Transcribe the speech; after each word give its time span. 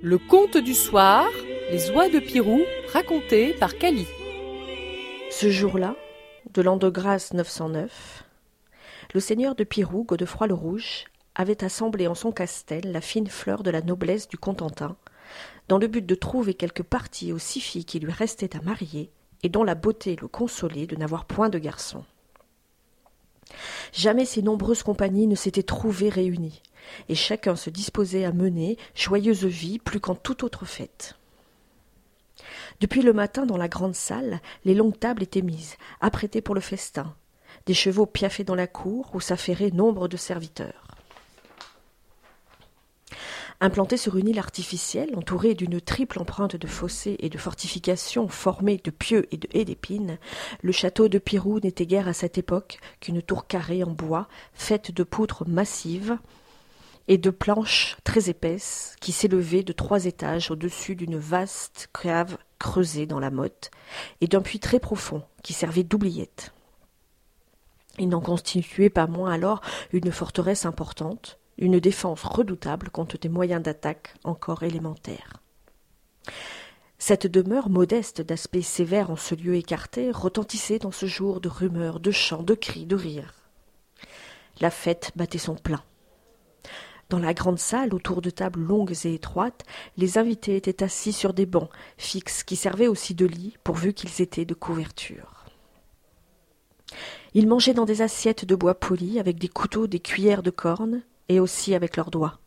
Le 0.00 0.16
conte 0.16 0.56
du 0.56 0.74
soir, 0.74 1.26
les 1.72 1.90
oies 1.90 2.08
de 2.08 2.20
Pirou, 2.20 2.60
raconté 2.92 3.52
par 3.54 3.76
Cali. 3.76 4.06
Ce 5.28 5.50
jour-là, 5.50 5.96
de 6.54 6.62
l'an 6.62 6.76
de 6.76 6.88
grâce 6.88 7.32
909, 7.32 8.24
le 9.12 9.18
seigneur 9.18 9.56
de 9.56 9.64
Pirou, 9.64 10.04
Godefroy 10.04 10.46
le 10.46 10.54
Rouge, 10.54 11.06
avait 11.34 11.64
assemblé 11.64 12.06
en 12.06 12.14
son 12.14 12.30
castel 12.30 12.92
la 12.92 13.00
fine 13.00 13.26
fleur 13.26 13.64
de 13.64 13.72
la 13.72 13.82
noblesse 13.82 14.28
du 14.28 14.38
Contentin, 14.38 14.96
dans 15.66 15.78
le 15.78 15.88
but 15.88 16.06
de 16.06 16.14
trouver 16.14 16.54
quelque 16.54 16.84
partie 16.84 17.32
aux 17.32 17.40
six 17.40 17.60
filles 17.60 17.84
qui 17.84 17.98
lui 17.98 18.12
restaient 18.12 18.56
à 18.56 18.62
marier, 18.62 19.10
et 19.42 19.48
dont 19.48 19.64
la 19.64 19.74
beauté 19.74 20.16
le 20.22 20.28
consolait 20.28 20.86
de 20.86 20.94
n'avoir 20.94 21.24
point 21.24 21.48
de 21.48 21.58
garçon. 21.58 22.04
Jamais 23.92 24.26
ces 24.26 24.42
nombreuses 24.42 24.84
compagnies 24.84 25.26
ne 25.26 25.34
s'étaient 25.34 25.64
trouvées 25.64 26.08
réunies, 26.08 26.62
et 27.08 27.14
chacun 27.14 27.56
se 27.56 27.70
disposait 27.70 28.24
à 28.24 28.32
mener 28.32 28.76
joyeuse 28.94 29.44
vie 29.44 29.78
plus 29.78 30.00
qu'en 30.00 30.14
toute 30.14 30.42
autre 30.42 30.64
fête. 30.64 31.16
Depuis 32.80 33.02
le 33.02 33.12
matin, 33.12 33.46
dans 33.46 33.56
la 33.56 33.68
grande 33.68 33.94
salle, 33.94 34.40
les 34.64 34.74
longues 34.74 34.98
tables 34.98 35.22
étaient 35.22 35.42
mises, 35.42 35.76
apprêtées 36.00 36.40
pour 36.40 36.54
le 36.54 36.60
festin, 36.60 37.14
des 37.66 37.74
chevaux 37.74 38.06
piaffaient 38.06 38.44
dans 38.44 38.54
la 38.54 38.66
cour 38.66 39.10
où 39.14 39.20
s'affairaient 39.20 39.70
nombre 39.70 40.08
de 40.08 40.16
serviteurs. 40.16 40.88
Implanté 43.60 43.96
sur 43.96 44.16
une 44.16 44.28
île 44.28 44.38
artificielle, 44.38 45.16
entourée 45.16 45.54
d'une 45.54 45.80
triple 45.80 46.20
empreinte 46.20 46.54
de 46.54 46.66
fossés 46.68 47.16
et 47.18 47.28
de 47.28 47.38
fortifications 47.38 48.28
formées 48.28 48.80
de 48.82 48.92
pieux 48.92 49.26
et 49.32 49.36
de 49.36 49.48
haies 49.52 49.64
d'épines, 49.64 50.18
le 50.62 50.70
château 50.70 51.08
de 51.08 51.18
Pirou 51.18 51.58
n'était 51.58 51.86
guère 51.86 52.06
à 52.06 52.12
cette 52.12 52.38
époque 52.38 52.78
qu'une 53.00 53.20
tour 53.20 53.48
carrée 53.48 53.82
en 53.82 53.90
bois, 53.90 54.28
faite 54.54 54.92
de 54.92 55.02
poutres 55.02 55.48
massives 55.48 56.18
et 57.08 57.18
de 57.18 57.30
planches 57.30 57.96
très 58.04 58.28
épaisses, 58.28 58.94
qui 59.00 59.12
s'élevaient 59.12 59.62
de 59.62 59.72
trois 59.72 60.04
étages 60.04 60.50
au-dessus 60.50 60.94
d'une 60.94 61.18
vaste 61.18 61.88
cave 62.00 62.36
creusée 62.58 63.06
dans 63.06 63.18
la 63.18 63.30
motte, 63.30 63.70
et 64.20 64.28
d'un 64.28 64.42
puits 64.42 64.60
très 64.60 64.78
profond, 64.78 65.22
qui 65.42 65.54
servait 65.54 65.84
d'oubliette. 65.84 66.52
Il 67.98 68.10
n'en 68.10 68.20
constituait 68.20 68.90
pas 68.90 69.06
moins 69.06 69.32
alors 69.32 69.62
une 69.92 70.12
forteresse 70.12 70.66
importante, 70.66 71.38
une 71.56 71.80
défense 71.80 72.22
redoutable 72.22 72.90
contre 72.90 73.18
des 73.18 73.28
moyens 73.28 73.62
d'attaque 73.62 74.14
encore 74.22 74.62
élémentaires. 74.62 75.42
Cette 76.98 77.26
demeure 77.26 77.70
modeste 77.70 78.20
d'aspect 78.20 78.62
sévère 78.62 79.10
en 79.10 79.16
ce 79.16 79.34
lieu 79.34 79.54
écarté 79.54 80.10
retentissait 80.10 80.78
dans 80.78 80.90
ce 80.90 81.06
jour 81.06 81.40
de 81.40 81.48
rumeurs, 81.48 82.00
de 82.00 82.10
chants, 82.10 82.42
de 82.42 82.54
cris, 82.54 82.86
de 82.86 82.96
rires. 82.96 83.34
La 84.60 84.70
fête 84.70 85.12
battait 85.16 85.38
son 85.38 85.54
plein. 85.54 85.82
Dans 87.08 87.18
la 87.18 87.32
grande 87.32 87.58
salle, 87.58 87.94
autour 87.94 88.20
de 88.20 88.28
tables 88.28 88.60
longues 88.60 88.94
et 89.04 89.14
étroites, 89.14 89.64
les 89.96 90.18
invités 90.18 90.56
étaient 90.56 90.82
assis 90.82 91.12
sur 91.12 91.32
des 91.32 91.46
bancs 91.46 91.70
fixes 91.96 92.42
qui 92.42 92.54
servaient 92.54 92.86
aussi 92.86 93.14
de 93.14 93.24
lits 93.24 93.56
pourvu 93.64 93.94
qu'ils 93.94 94.20
étaient 94.20 94.44
de 94.44 94.54
couverture. 94.54 95.46
Ils 97.32 97.48
mangeaient 97.48 97.74
dans 97.74 97.84
des 97.86 98.02
assiettes 98.02 98.44
de 98.44 98.54
bois 98.54 98.78
poli 98.78 99.18
avec 99.18 99.38
des 99.38 99.48
couteaux, 99.48 99.86
des 99.86 100.00
cuillères 100.00 100.42
de 100.42 100.50
corne, 100.50 101.02
et 101.28 101.40
aussi 101.40 101.74
avec 101.74 101.96
leurs 101.96 102.10
doigts. 102.10 102.40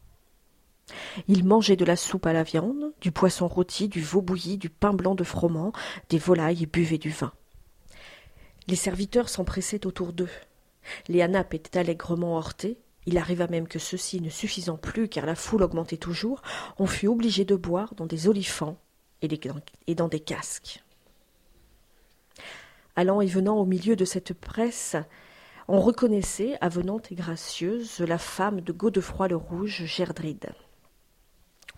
Ils 1.27 1.45
mangeaient 1.45 1.75
de 1.75 1.85
la 1.85 1.95
soupe 1.95 2.25
à 2.25 2.33
la 2.33 2.43
viande, 2.43 2.93
du 3.01 3.11
poisson 3.11 3.47
rôti, 3.47 3.87
du 3.87 4.01
veau 4.01 4.21
bouilli, 4.21 4.57
du 4.57 4.69
pain 4.69 4.93
blanc 4.93 5.15
de 5.15 5.23
froment, 5.23 5.71
des 6.09 6.17
volailles 6.17 6.63
et 6.63 6.67
buvaient 6.67 6.97
du 6.97 7.11
vin. 7.11 7.31
Les 8.67 8.75
serviteurs 8.75 9.29
s'empressaient 9.29 9.85
autour 9.87 10.13
d'eux. 10.13 10.29
Les 11.07 11.21
hanapes 11.21 11.53
étaient 11.53 11.79
allègrement 11.79 12.37
heurtés. 12.37 12.77
Il 13.05 13.17
arriva 13.17 13.47
même 13.47 13.67
que 13.67 13.79
ceux-ci, 13.79 14.21
ne 14.21 14.29
suffisant 14.29 14.77
plus, 14.77 15.07
car 15.07 15.25
la 15.25 15.35
foule 15.35 15.63
augmentait 15.63 15.97
toujours, 15.97 16.41
on 16.77 16.85
fut 16.85 17.07
obligé 17.07 17.45
de 17.45 17.55
boire 17.55 17.95
dans 17.95 18.05
des 18.05 18.27
olifants 18.27 18.77
et 19.21 19.95
dans 19.95 20.07
des 20.07 20.19
casques. 20.19 20.83
Allant 22.95 23.21
et 23.21 23.27
venant 23.27 23.57
au 23.57 23.65
milieu 23.65 23.95
de 23.95 24.05
cette 24.05 24.33
presse, 24.33 24.95
on 25.67 25.79
reconnaissait, 25.79 26.57
avenante 26.59 27.11
et 27.11 27.15
gracieuse, 27.15 27.99
la 27.99 28.17
femme 28.17 28.61
de 28.61 28.71
Godefroy 28.71 29.29
le 29.29 29.35
Rouge, 29.37 29.85
Gerdride. 29.85 30.51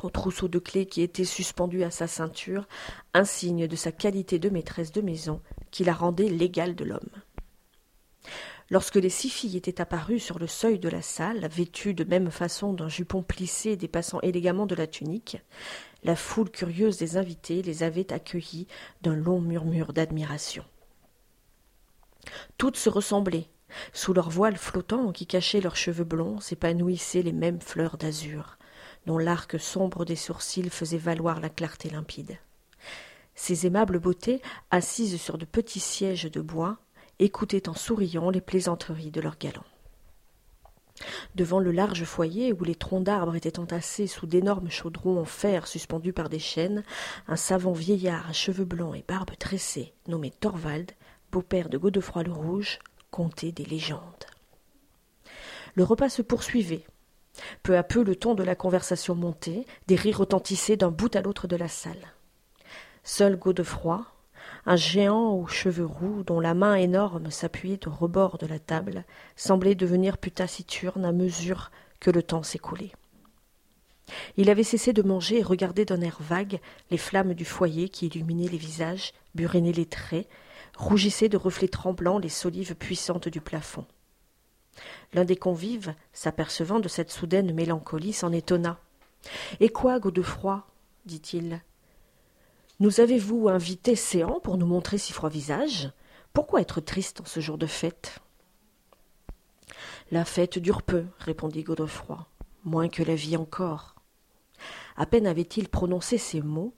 Au 0.01 0.09
trousseau 0.09 0.47
de 0.47 0.59
clés 0.59 0.87
qui 0.87 1.01
était 1.01 1.23
suspendu 1.23 1.83
à 1.83 1.91
sa 1.91 2.07
ceinture, 2.07 2.67
un 3.13 3.25
signe 3.25 3.67
de 3.67 3.75
sa 3.75 3.91
qualité 3.91 4.39
de 4.39 4.49
maîtresse 4.49 4.91
de 4.91 5.01
maison 5.01 5.41
qui 5.69 5.83
la 5.83 5.93
rendait 5.93 6.29
l'égale 6.29 6.75
de 6.75 6.85
l'homme. 6.85 7.21
Lorsque 8.69 8.95
les 8.95 9.09
six 9.09 9.29
filles 9.29 9.57
étaient 9.57 9.81
apparues 9.81 10.19
sur 10.19 10.39
le 10.39 10.47
seuil 10.47 10.79
de 10.79 10.89
la 10.89 11.01
salle, 11.01 11.47
vêtues 11.47 11.93
de 11.93 12.03
même 12.03 12.31
façon 12.31 12.73
d'un 12.73 12.89
jupon 12.89 13.21
plissé 13.21 13.75
dépassant 13.75 14.19
élégamment 14.21 14.65
de 14.65 14.75
la 14.75 14.87
tunique, 14.87 15.37
la 16.03 16.15
foule 16.15 16.49
curieuse 16.49 16.97
des 16.97 17.17
invités 17.17 17.61
les 17.61 17.83
avait 17.83 18.11
accueillies 18.11 18.67
d'un 19.01 19.15
long 19.15 19.41
murmure 19.41 19.93
d'admiration. 19.93 20.63
Toutes 22.57 22.77
se 22.77 22.89
ressemblaient, 22.89 23.49
sous 23.91 24.13
leurs 24.13 24.29
voiles 24.29 24.57
flottants 24.57 25.11
qui 25.11 25.25
cachaient 25.25 25.61
leurs 25.61 25.75
cheveux 25.75 26.03
blonds 26.03 26.39
s'épanouissaient 26.39 27.21
les 27.21 27.31
mêmes 27.31 27.61
fleurs 27.61 27.97
d'azur, 27.97 28.57
dont 29.05 29.17
l'arc 29.17 29.59
sombre 29.59 30.05
des 30.05 30.15
sourcils 30.15 30.69
faisait 30.69 30.97
valoir 30.97 31.39
la 31.39 31.49
clarté 31.49 31.89
limpide. 31.89 32.37
Ces 33.35 33.65
aimables 33.65 33.99
beautés, 33.99 34.41
assises 34.71 35.19
sur 35.19 35.37
de 35.37 35.45
petits 35.45 35.79
sièges 35.79 36.31
de 36.31 36.41
bois, 36.41 36.77
écoutaient 37.23 37.69
en 37.69 37.73
souriant 37.73 38.29
les 38.29 38.41
plaisanteries 38.41 39.11
de 39.11 39.21
leurs 39.21 39.37
galants. 39.37 39.63
Devant 41.35 41.59
le 41.59 41.71
large 41.71 42.03
foyer 42.03 42.53
où 42.53 42.63
les 42.63 42.75
troncs 42.75 43.03
d'arbres 43.03 43.35
étaient 43.35 43.59
entassés 43.59 44.07
sous 44.07 44.27
d'énormes 44.27 44.69
chaudrons 44.69 45.19
en 45.19 45.25
fer 45.25 45.67
suspendus 45.67 46.13
par 46.13 46.29
des 46.29 46.39
chaînes, 46.39 46.83
un 47.27 47.35
savant 47.35 47.73
vieillard 47.73 48.29
à 48.29 48.33
cheveux 48.33 48.65
blancs 48.65 48.95
et 48.95 49.03
barbe 49.07 49.31
tressée, 49.39 49.93
nommé 50.07 50.31
Thorvald, 50.31 50.91
beau-père 51.31 51.69
de 51.69 51.77
Godefroy 51.77 52.23
le 52.23 52.31
Rouge, 52.31 52.79
conter 53.09 53.51
des 53.51 53.65
légendes. 53.65 53.99
Le 55.75 55.83
repas 55.83 56.09
se 56.09 56.21
poursuivait. 56.21 56.85
Peu 57.63 57.75
à 57.77 57.83
peu, 57.83 58.03
le 58.03 58.15
ton 58.15 58.35
de 58.35 58.43
la 58.43 58.55
conversation 58.55 59.15
montait, 59.15 59.65
des 59.87 59.95
rires 59.95 60.19
retentissaient 60.19 60.77
d'un 60.77 60.91
bout 60.91 61.15
à 61.15 61.21
l'autre 61.21 61.47
de 61.47 61.55
la 61.55 61.67
salle. 61.67 62.13
Seul 63.03 63.37
Godefroy, 63.37 64.05
un 64.65 64.75
géant 64.75 65.33
aux 65.33 65.47
cheveux 65.47 65.85
roux, 65.85 66.23
dont 66.23 66.39
la 66.39 66.53
main 66.53 66.75
énorme 66.75 67.29
s'appuyait 67.29 67.87
au 67.87 67.91
rebord 67.91 68.37
de 68.37 68.47
la 68.47 68.59
table, 68.59 69.03
semblait 69.35 69.75
devenir 69.75 70.17
plus 70.17 70.31
taciturne 70.31 71.05
à 71.05 71.11
mesure 71.11 71.71
que 71.99 72.11
le 72.11 72.23
temps 72.23 72.43
s'écoulait. 72.43 72.93
Il 74.37 74.49
avait 74.49 74.63
cessé 74.63 74.93
de 74.93 75.01
manger 75.01 75.39
et 75.39 75.43
regardait 75.43 75.85
d'un 75.85 76.01
air 76.01 76.17
vague 76.19 76.59
les 76.91 76.97
flammes 76.97 77.33
du 77.33 77.45
foyer 77.45 77.89
qui 77.89 78.07
illuminaient 78.07 78.49
les 78.49 78.57
visages, 78.57 79.13
burinaient 79.35 79.71
les 79.71 79.85
traits, 79.85 80.27
rougissaient 80.77 81.29
de 81.29 81.37
reflets 81.37 81.67
tremblants 81.67 82.19
les 82.19 82.29
solives 82.29 82.75
puissantes 82.75 83.29
du 83.29 83.41
plafond. 83.41 83.85
L'un 85.13 85.25
des 85.25 85.35
convives, 85.35 85.93
s'apercevant 86.13 86.79
de 86.79 86.87
cette 86.87 87.11
soudaine 87.11 87.53
mélancolie, 87.53 88.13
s'en 88.13 88.31
étonna. 88.31 88.79
Et 89.59 89.69
quoi, 89.69 89.99
Godefroy? 89.99 90.65
dit-il. 91.05 91.61
Nous 92.83 92.99
avez-vous 92.99 93.47
invité 93.47 93.95
séant 93.95 94.41
pour 94.41 94.57
nous 94.57 94.65
montrer 94.65 94.97
si 94.97 95.13
froid 95.13 95.29
visage 95.29 95.93
Pourquoi 96.33 96.59
être 96.59 96.81
triste 96.81 97.21
en 97.21 97.25
ce 97.25 97.39
jour 97.39 97.57
de 97.57 97.65
fête? 97.65 98.19
La 100.11 100.25
fête 100.25 100.59
dure 100.59 100.81
peu, 100.81 101.05
répondit 101.17 101.63
Godefroy, 101.63 102.27
moins 102.65 102.89
que 102.89 103.01
la 103.01 103.15
vie 103.15 103.37
encore. 103.37 103.95
À 104.97 105.05
peine 105.05 105.27
avait-il 105.27 105.69
prononcé 105.69 106.17
ces 106.17 106.41
mots 106.41 106.73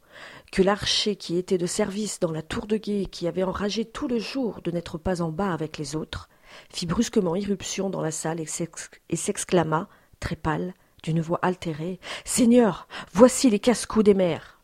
que 0.51 0.61
l'archer 0.61 1.15
qui 1.15 1.39
était 1.39 1.57
de 1.57 1.65
service 1.65 2.19
dans 2.19 2.31
la 2.31 2.43
tour 2.43 2.67
de 2.67 2.77
guet 2.77 3.01
et 3.01 3.07
qui 3.07 3.27
avait 3.27 3.41
enragé 3.41 3.83
tout 3.83 4.07
le 4.07 4.19
jour 4.19 4.61
de 4.63 4.69
n'être 4.69 4.99
pas 4.99 5.23
en 5.23 5.31
bas 5.31 5.53
avec 5.53 5.79
les 5.79 5.95
autres, 5.95 6.29
fit 6.69 6.85
brusquement 6.85 7.35
irruption 7.35 7.89
dans 7.89 8.01
la 8.01 8.11
salle 8.11 8.39
et 8.39 9.15
s'exclama, 9.15 9.89
très 10.19 10.35
pâle, 10.35 10.75
d'une 11.01 11.21
voix 11.21 11.39
altérée. 11.41 11.99
Seigneur, 12.25 12.87
voici 13.11 13.49
les 13.49 13.57
casse-coups 13.57 14.05
des 14.05 14.13
mers. 14.13 14.54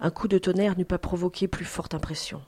Un 0.00 0.10
coup 0.10 0.28
de 0.28 0.38
tonnerre 0.38 0.76
n'eût 0.78 0.84
pas 0.84 0.98
provoqué 0.98 1.46
plus 1.46 1.64
forte 1.64 1.94
impression. 1.94 2.42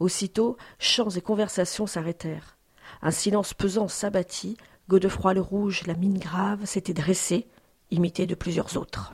Aussitôt, 0.00 0.56
chants 0.78 1.10
et 1.10 1.20
conversations 1.20 1.86
s'arrêtèrent. 1.86 2.56
Un 3.02 3.10
silence 3.10 3.52
pesant 3.52 3.88
s'abattit, 3.88 4.56
Godefroy 4.88 5.34
le 5.34 5.40
Rouge, 5.40 5.86
la 5.86 5.94
mine 5.94 6.18
grave, 6.18 6.64
s'était 6.64 6.94
dressé, 6.94 7.46
imité 7.90 8.26
de 8.26 8.34
plusieurs 8.34 8.76
autres. 8.76 9.12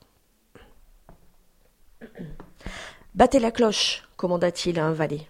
Battez 3.14 3.40
la 3.40 3.50
cloche, 3.50 4.04
commanda-t-il 4.16 4.78
à 4.78 4.86
un 4.86 4.92
valet. 4.92 5.26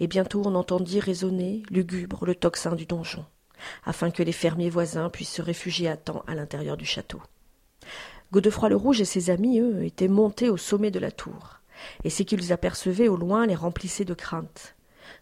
Et 0.00 0.06
bientôt 0.06 0.42
on 0.44 0.54
entendit 0.54 1.00
résonner, 1.00 1.62
lugubre, 1.70 2.24
le 2.24 2.34
tocsin 2.34 2.74
du 2.74 2.86
donjon, 2.86 3.24
afin 3.84 4.10
que 4.10 4.22
les 4.22 4.32
fermiers 4.32 4.70
voisins 4.70 5.10
puissent 5.10 5.32
se 5.32 5.42
réfugier 5.42 5.88
à 5.88 5.96
temps 5.96 6.24
à 6.26 6.34
l'intérieur 6.34 6.76
du 6.76 6.84
château. 6.84 7.20
Godefroy 8.32 8.68
le 8.68 8.76
Rouge 8.76 9.00
et 9.00 9.04
ses 9.04 9.30
amis, 9.30 9.60
eux, 9.60 9.84
étaient 9.84 10.08
montés 10.08 10.50
au 10.50 10.56
sommet 10.56 10.90
de 10.90 10.98
la 10.98 11.10
tour, 11.10 11.60
et 12.04 12.10
ce 12.10 12.22
qu'ils 12.22 12.52
apercevaient 12.52 13.08
au 13.08 13.16
loin 13.16 13.46
les 13.46 13.54
remplissait 13.54 14.04
de 14.04 14.14
crainte. 14.14 14.74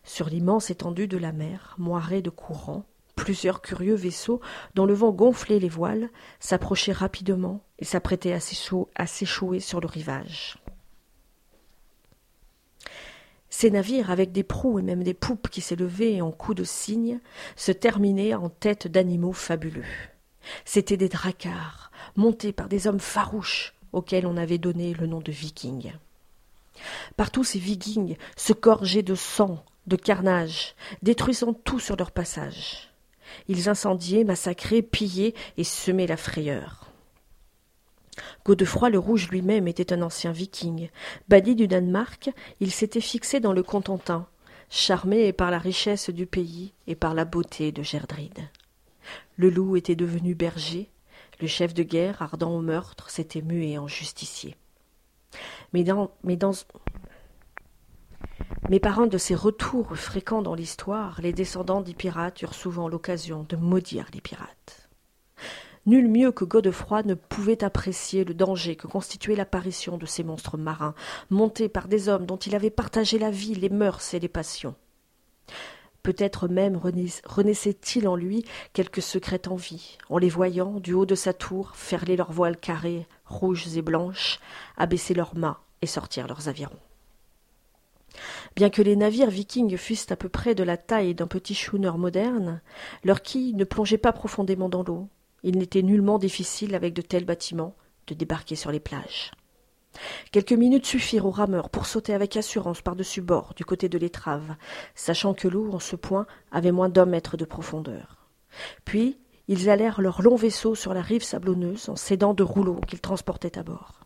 Sur 0.03 0.29
l'immense 0.29 0.71
étendue 0.71 1.09
de 1.09 1.19
la 1.19 1.33
mer, 1.33 1.75
moirée 1.79 2.23
de 2.23 2.31
courants, 2.31 2.85
Plusieurs 3.17 3.63
curieux 3.63 3.95
vaisseaux, 3.95 4.41
dont 4.75 4.87
le 4.87 4.95
vent 4.95 5.13
gonflait 5.13 5.61
les 5.61 5.69
voiles, 5.69 6.11
s'approchaient 6.41 6.93
rapidement 6.93 7.61
et 7.79 7.85
s'apprêtaient 7.85 8.33
à 8.33 9.07
s'échouer 9.07 9.61
sur 9.61 9.81
le 9.81 9.87
rivage. 9.87 10.59
Ces 13.51 13.71
navires, 13.71 14.11
avec 14.11 14.33
des 14.33 14.43
proues 14.43 14.81
et 14.81 14.83
même 14.83 15.05
des 15.05 15.15
poupes 15.15 15.49
qui 15.49 15.61
s'élevaient 15.61 16.21
en 16.21 16.33
coups 16.33 16.59
de 16.59 16.65
cygne, 16.65 17.21
se 17.55 17.71
terminaient 17.71 18.35
en 18.35 18.49
têtes 18.49 18.89
d'animaux 18.89 19.33
fabuleux. 19.33 19.85
C'étaient 20.65 20.97
des 20.97 21.09
dracars, 21.09 21.91
montés 22.17 22.53
par 22.53 22.69
des 22.69 22.87
hommes 22.87 23.01
farouches, 23.01 23.75
auxquels 23.93 24.27
on 24.27 24.37
avait 24.37 24.59
donné 24.59 24.95
le 24.95 25.07
nom 25.07 25.21
de 25.21 25.33
vikings. 25.33 25.93
Partout 27.17 27.45
ces 27.45 27.59
vikings 27.59 28.17
se 28.37 28.53
gorgeaient 28.53 29.03
de 29.03 29.15
sang, 29.15 29.65
de 29.87 29.97
carnage, 29.97 30.75
détruisant 31.03 31.53
tout 31.53 31.79
sur 31.79 31.97
leur 31.97 32.11
passage. 32.11 32.91
Ils 33.49 33.69
incendiaient, 33.69 34.25
massacraient, 34.25 34.83
pillaient 34.83 35.35
et 35.57 35.65
semaient 35.65 36.07
la 36.07 36.17
frayeur. 36.17 36.91
Godefroy 38.45 38.91
le 38.91 38.99
Rouge 38.99 39.29
lui-même 39.29 39.67
était 39.67 39.93
un 39.93 40.03
ancien 40.03 40.33
viking. 40.33 40.89
Banni 41.29 41.55
du 41.55 41.67
Danemark, 41.67 42.31
il 42.61 42.71
s'était 42.71 43.01
fixé 43.01 43.41
dans 43.41 43.53
le 43.53 43.63
Cotentin, 43.63 44.27
charmé 44.71 45.33
par 45.33 45.51
la 45.51 45.59
richesse 45.59 46.11
du 46.11 46.27
pays 46.27 46.73
et 46.87 46.95
par 46.95 47.15
la 47.15 47.25
beauté 47.25 47.73
de 47.73 47.83
Gerdride. 47.83 48.49
Le 49.37 49.51
loup 49.51 49.77
était 49.77 49.97
devenu 49.97 50.35
berger, 50.35 50.91
le 51.41 51.47
chef 51.47 51.75
de 51.75 51.83
guerre, 51.83 52.23
ardent 52.23 52.55
au 52.55 52.61
meurtre, 52.61 53.11
s'était 53.11 53.43
mué 53.43 53.77
en 53.79 53.89
justicier. 53.89 54.57
Mais 55.73 55.83
dans, 55.83 56.13
mais 56.23 56.37
dans, 56.37 56.53
mais 58.69 58.81
par 58.81 59.01
un 59.01 59.07
de 59.07 59.19
ces 59.19 59.35
retours 59.35 59.97
fréquents 59.97 60.43
dans 60.43 60.55
l'histoire, 60.55 61.21
les 61.21 61.33
descendants 61.33 61.81
des 61.81 61.95
pirates 61.95 62.41
eurent 62.43 62.55
souvent 62.55 62.89
l'occasion 62.89 63.45
de 63.49 63.57
maudire 63.57 64.07
les 64.15 64.21
pirates. 64.21 64.89
Nul 65.87 66.09
mieux 66.09 66.33
que 66.33 66.47
Godefroy 66.47 67.03
ne 67.03 67.15
pouvait 67.15 67.63
apprécier 67.63 68.25
le 68.25 68.33
danger 68.33 68.75
que 68.75 68.87
constituait 68.87 69.37
l'apparition 69.37 69.99
de 69.99 70.07
ces 70.07 70.25
monstres 70.25 70.57
marins, 70.57 70.95
montés 71.29 71.69
par 71.69 71.89
des 71.89 72.09
hommes 72.09 72.25
dont 72.25 72.39
il 72.39 72.55
avait 72.55 72.71
partagé 72.71 73.19
la 73.19 73.31
vie, 73.31 73.55
les 73.55 73.69
mœurs 73.69 74.15
et 74.15 74.21
les 74.21 74.29
passions. 74.29 74.77
Peut-être 76.05 76.49
même 76.49 76.79
renaissait-il 77.25 78.07
en 78.07 78.15
lui 78.15 78.45
quelque 78.75 79.01
secrète 79.01 79.49
envie, 79.49 79.97
en 80.11 80.19
les 80.19 80.29
voyant, 80.29 80.79
du 80.79 80.93
haut 80.93 81.07
de 81.07 81.15
sa 81.15 81.33
tour, 81.33 81.73
ferler 81.75 82.15
leurs 82.15 82.31
voiles 82.31 82.59
carrées, 82.59 83.07
rouges 83.25 83.75
et 83.75 83.81
blanches, 83.81 84.39
abaisser 84.77 85.15
leurs 85.15 85.35
mâts 85.35 85.63
et 85.81 85.87
sortir 85.87 86.29
leurs 86.29 86.49
avirons. 86.49 86.79
Bien 88.55 88.69
que 88.69 88.83
les 88.83 88.97
navires 88.97 89.31
vikings 89.31 89.79
fussent 89.79 90.13
à 90.13 90.17
peu 90.17 90.29
près 90.29 90.55
de 90.55 90.63
la 90.63 90.77
taille 90.77 91.15
d'un 91.15 91.27
petit 91.27 91.55
schooner 91.55 91.97
moderne, 91.97 92.61
leurs 93.03 93.23
quilles 93.23 93.55
ne 93.55 93.65
plongeaient 93.65 93.97
pas 93.97 94.13
profondément 94.13 94.69
dans 94.69 94.83
l'eau, 94.83 95.09
il 95.43 95.57
n'était 95.57 95.83
nullement 95.83 96.19
difficile, 96.19 96.75
avec 96.75 96.93
de 96.93 97.03
tels 97.03 97.25
bâtiments, 97.25 97.75
de 98.09 98.15
débarquer 98.15 98.57
sur 98.57 98.71
les 98.71 98.79
plages. 98.79 99.31
Quelques 100.33 100.53
minutes 100.53 100.87
suffirent 100.87 101.27
aux 101.27 101.31
rameurs 101.31 101.71
pour 101.71 101.87
sauter 101.87 102.15
avec 102.15 102.37
assurance 102.37 102.83
par-dessus 102.83 103.21
bord, 103.21 103.53
du 103.55 103.65
côté 103.65 103.89
de 103.89 103.99
l'étrave, 103.99 104.57
sachant 104.95 105.35
que 105.35 105.49
l'eau, 105.49 105.73
en 105.73 105.81
ce 105.81 105.97
point, 105.97 106.27
avait 106.51 106.73
moins 106.73 106.89
d'un 106.89 107.07
mètre 107.07 107.37
de 107.37 107.45
profondeur. 107.45 108.29
Puis, 108.85 109.19
ils 109.49 109.69
allèrent 109.69 110.01
leur 110.01 110.23
long 110.23 110.37
vaisseau 110.37 110.75
sur 110.75 110.95
la 110.95 111.03
rive 111.03 111.23
sablonneuse 111.23 111.89
en 111.89 111.97
s'aidant 111.97 112.35
de 112.35 112.43
rouleaux 112.43 112.81
qu'ils 112.87 113.01
transportaient 113.01 113.59
à 113.59 113.63
bord. 113.63 114.01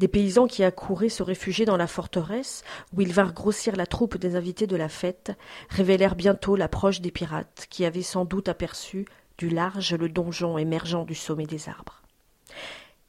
Des 0.00 0.08
paysans 0.08 0.48
qui 0.48 0.64
accouraient 0.64 1.08
se 1.08 1.22
réfugier 1.22 1.64
dans 1.64 1.76
la 1.76 1.86
forteresse, 1.86 2.64
où 2.92 3.00
ils 3.00 3.12
vinrent 3.12 3.32
grossir 3.32 3.76
la 3.76 3.86
troupe 3.86 4.16
des 4.16 4.34
invités 4.34 4.66
de 4.66 4.76
la 4.76 4.88
fête, 4.88 5.32
révélèrent 5.68 6.16
bientôt 6.16 6.56
l'approche 6.56 7.00
des 7.00 7.12
pirates, 7.12 7.66
qui 7.70 7.84
avaient 7.84 8.02
sans 8.02 8.24
doute 8.24 8.48
aperçu 8.48 9.06
du 9.38 9.48
large 9.48 9.94
le 9.94 10.08
donjon 10.08 10.58
émergeant 10.58 11.04
du 11.04 11.14
sommet 11.14 11.46
des 11.46 11.68
arbres. 11.68 12.02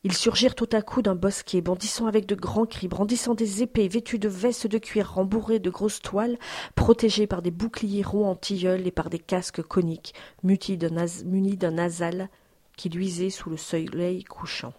Ils 0.05 0.13
surgirent 0.13 0.55
tout 0.55 0.67
à 0.73 0.81
coup 0.81 1.01
d'un 1.01 1.15
bosquet, 1.15 1.61
bondissant 1.61 2.07
avec 2.07 2.25
de 2.25 2.35
grands 2.35 2.65
cris, 2.65 2.89
brandissant 2.89 3.35
des 3.35 3.63
épées, 3.63 3.87
vêtus 3.87 4.19
de 4.19 4.27
vestes 4.27 4.67
de 4.67 4.77
cuir 4.77 5.13
rembourrées 5.13 5.59
de 5.59 5.69
grosses 5.69 6.01
toiles, 6.01 6.37
protégés 6.75 7.25
par 7.25 7.41
des 7.41 7.51
boucliers 7.51 8.03
ronds 8.03 8.27
en 8.27 8.35
tilleul 8.35 8.85
et 8.85 8.91
par 8.91 9.09
des 9.09 9.19
casques 9.19 9.61
coniques, 9.61 10.13
munis 10.43 10.77
d'un 11.57 11.71
nasal 11.71 12.29
qui 12.75 12.89
luisait 12.89 13.29
sous 13.29 13.49
le 13.49 13.55
soleil 13.55 14.25
couchant. 14.25 14.73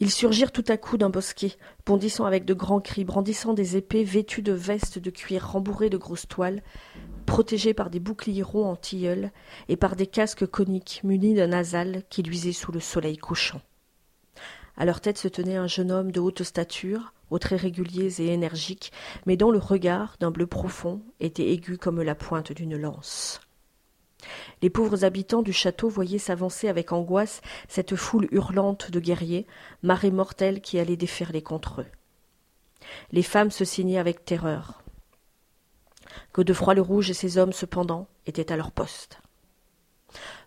Ils 0.00 0.10
surgirent 0.10 0.50
tout 0.50 0.64
à 0.66 0.76
coup 0.76 0.98
d'un 0.98 1.10
bosquet, 1.10 1.52
bondissant 1.86 2.24
avec 2.24 2.44
de 2.44 2.54
grands 2.54 2.80
cris, 2.80 3.04
brandissant 3.04 3.54
des 3.54 3.76
épées 3.76 4.02
vêtues 4.02 4.42
de 4.42 4.52
vestes 4.52 4.98
de 4.98 5.10
cuir 5.10 5.48
rembourrées 5.52 5.90
de 5.90 5.96
grosses 5.96 6.26
toiles, 6.26 6.62
protégés 7.34 7.74
par 7.74 7.90
des 7.90 7.98
boucliers 7.98 8.44
ronds 8.44 8.70
en 8.70 8.76
tilleul 8.76 9.32
et 9.68 9.76
par 9.76 9.96
des 9.96 10.06
casques 10.06 10.46
coniques 10.46 11.00
munis 11.02 11.34
d'un 11.34 11.48
nasal 11.48 12.04
qui 12.08 12.22
luisait 12.22 12.52
sous 12.52 12.70
le 12.70 12.78
soleil 12.78 13.16
couchant. 13.16 13.60
À 14.76 14.84
leur 14.84 15.00
tête 15.00 15.18
se 15.18 15.26
tenait 15.26 15.56
un 15.56 15.66
jeune 15.66 15.90
homme 15.90 16.12
de 16.12 16.20
haute 16.20 16.44
stature, 16.44 17.12
aux 17.30 17.40
traits 17.40 17.62
réguliers 17.62 18.22
et 18.22 18.28
énergiques, 18.28 18.92
mais 19.26 19.36
dont 19.36 19.50
le 19.50 19.58
regard, 19.58 20.14
d'un 20.20 20.30
bleu 20.30 20.46
profond, 20.46 21.02
était 21.18 21.50
aigu 21.50 21.76
comme 21.76 22.00
la 22.02 22.14
pointe 22.14 22.52
d'une 22.52 22.76
lance. 22.76 23.40
Les 24.62 24.70
pauvres 24.70 25.04
habitants 25.04 25.42
du 25.42 25.52
château 25.52 25.88
voyaient 25.88 26.18
s'avancer 26.18 26.68
avec 26.68 26.92
angoisse 26.92 27.40
cette 27.66 27.96
foule 27.96 28.28
hurlante 28.30 28.92
de 28.92 29.00
guerriers, 29.00 29.48
marée 29.82 30.12
mortelle 30.12 30.60
qui 30.60 30.78
allait 30.78 30.96
déferler 30.96 31.42
contre 31.42 31.80
eux. 31.80 31.86
Les 33.10 33.24
femmes 33.24 33.50
se 33.50 33.64
signaient 33.64 33.98
avec 33.98 34.24
terreur. 34.24 34.83
Godefroy 36.34 36.74
le 36.74 36.82
Rouge 36.82 37.10
et 37.10 37.14
ses 37.14 37.38
hommes, 37.38 37.52
cependant, 37.52 38.08
étaient 38.26 38.50
à 38.50 38.56
leur 38.56 38.72
poste. 38.72 39.20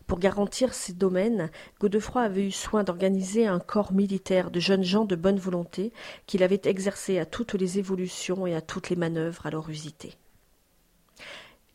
Pour 0.05 0.19
garantir 0.19 0.73
ces 0.73 0.91
domaines, 0.91 1.49
Godefroy 1.79 2.23
avait 2.23 2.45
eu 2.45 2.51
soin 2.51 2.83
d'organiser 2.83 3.47
un 3.47 3.59
corps 3.59 3.93
militaire 3.93 4.51
de 4.51 4.59
jeunes 4.59 4.83
gens 4.83 5.05
de 5.05 5.15
bonne 5.15 5.39
volonté 5.39 5.93
qu'il 6.25 6.43
avait 6.43 6.61
exercé 6.65 7.19
à 7.19 7.25
toutes 7.25 7.53
les 7.53 7.79
évolutions 7.79 8.45
et 8.45 8.53
à 8.53 8.59
toutes 8.59 8.89
les 8.89 8.97
manœuvres 8.97 9.45
alors 9.45 9.69
usitées. 9.69 10.15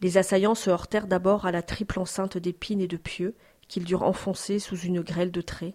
Les 0.03 0.19
assaillants 0.19 0.55
se 0.55 0.69
heurtèrent 0.69 1.07
d'abord 1.07 1.47
à 1.47 1.53
la 1.53 1.63
triple 1.63 1.99
enceinte 1.99 2.37
d'épines 2.37 2.83
et 2.83 2.89
de 2.89 2.99
pieux 2.99 3.35
qu'ils 3.67 3.85
durent 3.85 4.03
enfoncer 4.03 4.59
sous 4.59 4.77
une 4.77 5.01
grêle 5.01 5.31
de 5.31 5.41
traits, 5.41 5.75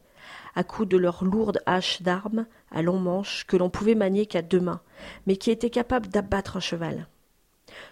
à 0.53 0.63
coups 0.63 0.89
de 0.89 0.97
leurs 0.97 1.23
lourdes 1.23 1.61
haches 1.65 2.03
d'armes 2.03 2.45
à 2.69 2.83
long 2.83 2.99
manche 2.99 3.47
que 3.47 3.57
l'on 3.57 3.71
pouvait 3.71 3.95
manier 3.95 4.27
qu'à 4.27 4.43
deux 4.43 4.59
mains, 4.59 4.81
mais 5.25 5.37
qui 5.37 5.49
étaient 5.49 5.71
capables 5.71 6.09
d'abattre 6.09 6.57
un 6.57 6.59
cheval. 6.59 7.07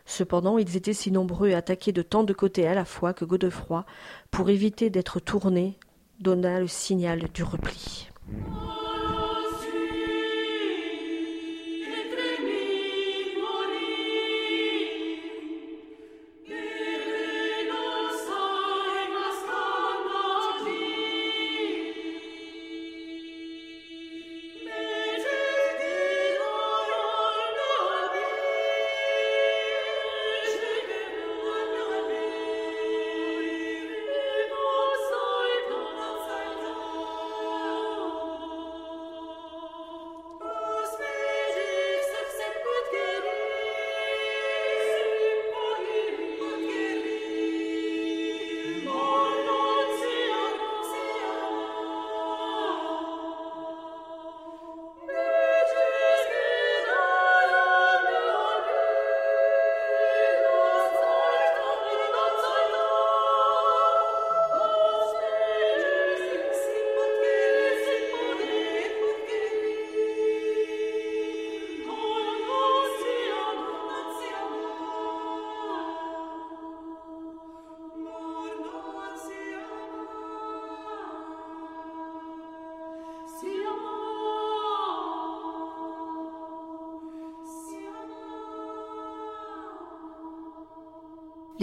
Cependant, 0.06 0.58
ils 0.58 0.76
étaient 0.76 0.94
si 0.94 1.12
nombreux 1.12 1.50
et 1.50 1.56
attaqués 1.56 1.92
de 1.92 2.02
tant 2.02 2.24
de 2.24 2.34
côtés 2.34 2.68
à 2.68 2.74
la 2.74 2.86
fois 2.86 3.14
que 3.14 3.26
Godefroy, 3.26 3.86
pour 4.32 4.50
éviter 4.50 4.90
d'être 4.90 5.20
tourné, 5.20 5.78
donna 6.20 6.60
le 6.60 6.68
signal 6.68 7.28
du 7.34 7.44
repli. 7.44 8.10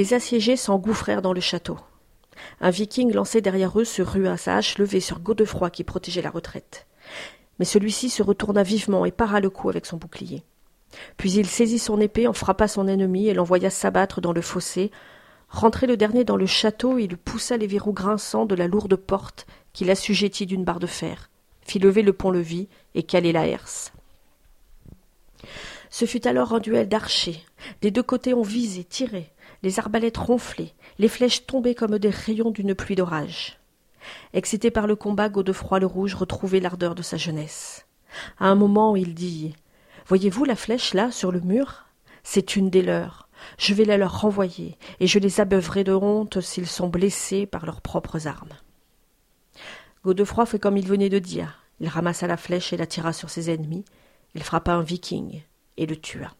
Les 0.03 0.15
assiégés 0.15 0.57
s'engouffrèrent 0.57 1.23
dans 1.23 1.33
le 1.33 1.41
château. 1.41 1.79
Un 2.61 2.71
viking 2.71 3.13
lancé 3.13 3.41
derrière 3.41 3.79
eux 3.79 3.85
se 3.85 4.03
rua 4.03 4.37
sa 4.37 4.57
hache 4.57 4.77
levée 4.79 4.99
sur 4.99 5.21
Godefroy 5.21 5.71
qui 5.71 5.85
protégeait 5.85 6.23
la 6.23 6.31
retraite. 6.31 6.89
Mais 7.61 7.65
celui-ci 7.65 8.11
se 8.11 8.25
retourna 8.25 8.65
vivement 8.65 9.05
et 9.05 9.13
para 9.13 9.39
le 9.39 9.49
coup 9.49 9.69
avec 9.69 9.87
son 9.87 9.99
bouclier. 9.99 10.43
Puis 11.19 11.31
il 11.35 11.47
saisit 11.47 11.79
son 11.79 12.01
épée, 12.01 12.27
en 12.27 12.33
frappa 12.33 12.67
son 12.67 12.89
ennemi 12.89 13.29
et 13.29 13.33
l'envoya 13.33 13.71
s'abattre 13.71 14.21
dans 14.21 14.33
le 14.33 14.41
fossé. 14.41 14.91
Rentré 15.49 15.87
le 15.87 15.97
dernier 15.97 16.25
dans 16.25 16.37
le 16.37 16.47
château, 16.47 16.99
il 16.99 17.17
poussa 17.17 17.57
les 17.57 17.69
verrous 17.69 17.93
grinçants 17.93 18.45
de 18.45 18.57
la 18.57 18.67
lourde 18.67 18.97
porte 18.97 19.47
qu'il 19.73 19.89
assujettit 19.89 20.47
d'une 20.47 20.65
barre 20.65 20.81
de 20.81 20.89
fer, 20.89 21.31
fit 21.61 21.79
lever 21.79 22.03
le 22.03 22.13
pont-levis 22.13 22.67
et 22.97 23.05
caler 23.05 23.31
la 23.31 23.47
herse. 23.47 23.93
Ce 25.91 26.07
fut 26.07 26.27
alors 26.27 26.55
un 26.55 26.59
duel 26.59 26.89
d'archers. 26.89 27.45
Des 27.83 27.93
deux 27.93 28.03
côtés 28.03 28.35
on 28.35 28.43
visé, 28.43 28.83
tiré, 28.83 29.31
les 29.63 29.79
arbalètes 29.79 30.17
ronflaient, 30.17 30.75
les 30.99 31.09
flèches 31.09 31.47
tombaient 31.47 31.75
comme 31.75 31.99
des 31.99 32.11
rayons 32.11 32.51
d'une 32.51 32.75
pluie 32.75 32.97
d'orage. 32.97 33.59
Excité 34.33 34.71
par 34.71 34.87
le 34.87 34.97
combat, 34.97 35.29
Godefroy 35.29 35.79
le 35.79 35.87
Rouge 35.87 36.15
retrouvait 36.15 36.61
l'ardeur 36.61 36.95
de 36.95 37.03
sa 37.03 37.17
jeunesse. 37.17 37.87
À 38.39 38.47
un 38.47 38.55
moment, 38.55 38.97
il 38.97 39.15
dit 39.15 39.55
Voyez-vous 40.07 40.45
la 40.45 40.57
flèche 40.57 40.95
là, 40.95 41.11
sur 41.11 41.33
le 41.33 41.41
mur? 41.41 41.87
C'est 42.25 42.57
une 42.57 42.71
des 42.71 42.83
leurs. 42.83 43.29
Je 43.59 43.75
vais 43.75 43.85
la 43.85 43.97
leur 43.97 44.21
renvoyer, 44.21 44.77
et 45.01 45.07
je 45.07 45.19
les 45.19 45.41
abeuverai 45.41 45.85
de 45.85 45.93
honte 45.93 46.41
s'ils 46.41 46.67
sont 46.67 46.89
blessés 46.89 47.47
par 47.47 47.67
leurs 47.67 47.81
propres 47.81 48.27
armes. 48.27 48.53
Godefroy 50.05 50.47
fait 50.47 50.59
comme 50.59 50.77
il 50.77 50.87
venait 50.87 51.09
de 51.09 51.19
dire. 51.19 51.65
Il 51.81 51.89
ramassa 51.89 52.27
la 52.27 52.37
flèche 52.37 52.73
et 52.73 52.77
la 52.77 52.87
tira 52.87 53.13
sur 53.13 53.31
ses 53.31 53.51
ennemis. 53.51 53.85
Il 54.35 54.43
frappa 54.43 54.73
un 54.73 54.83
viking 54.83 55.43
et 55.77 55.87
le 55.87 55.97
tua. 55.97 56.31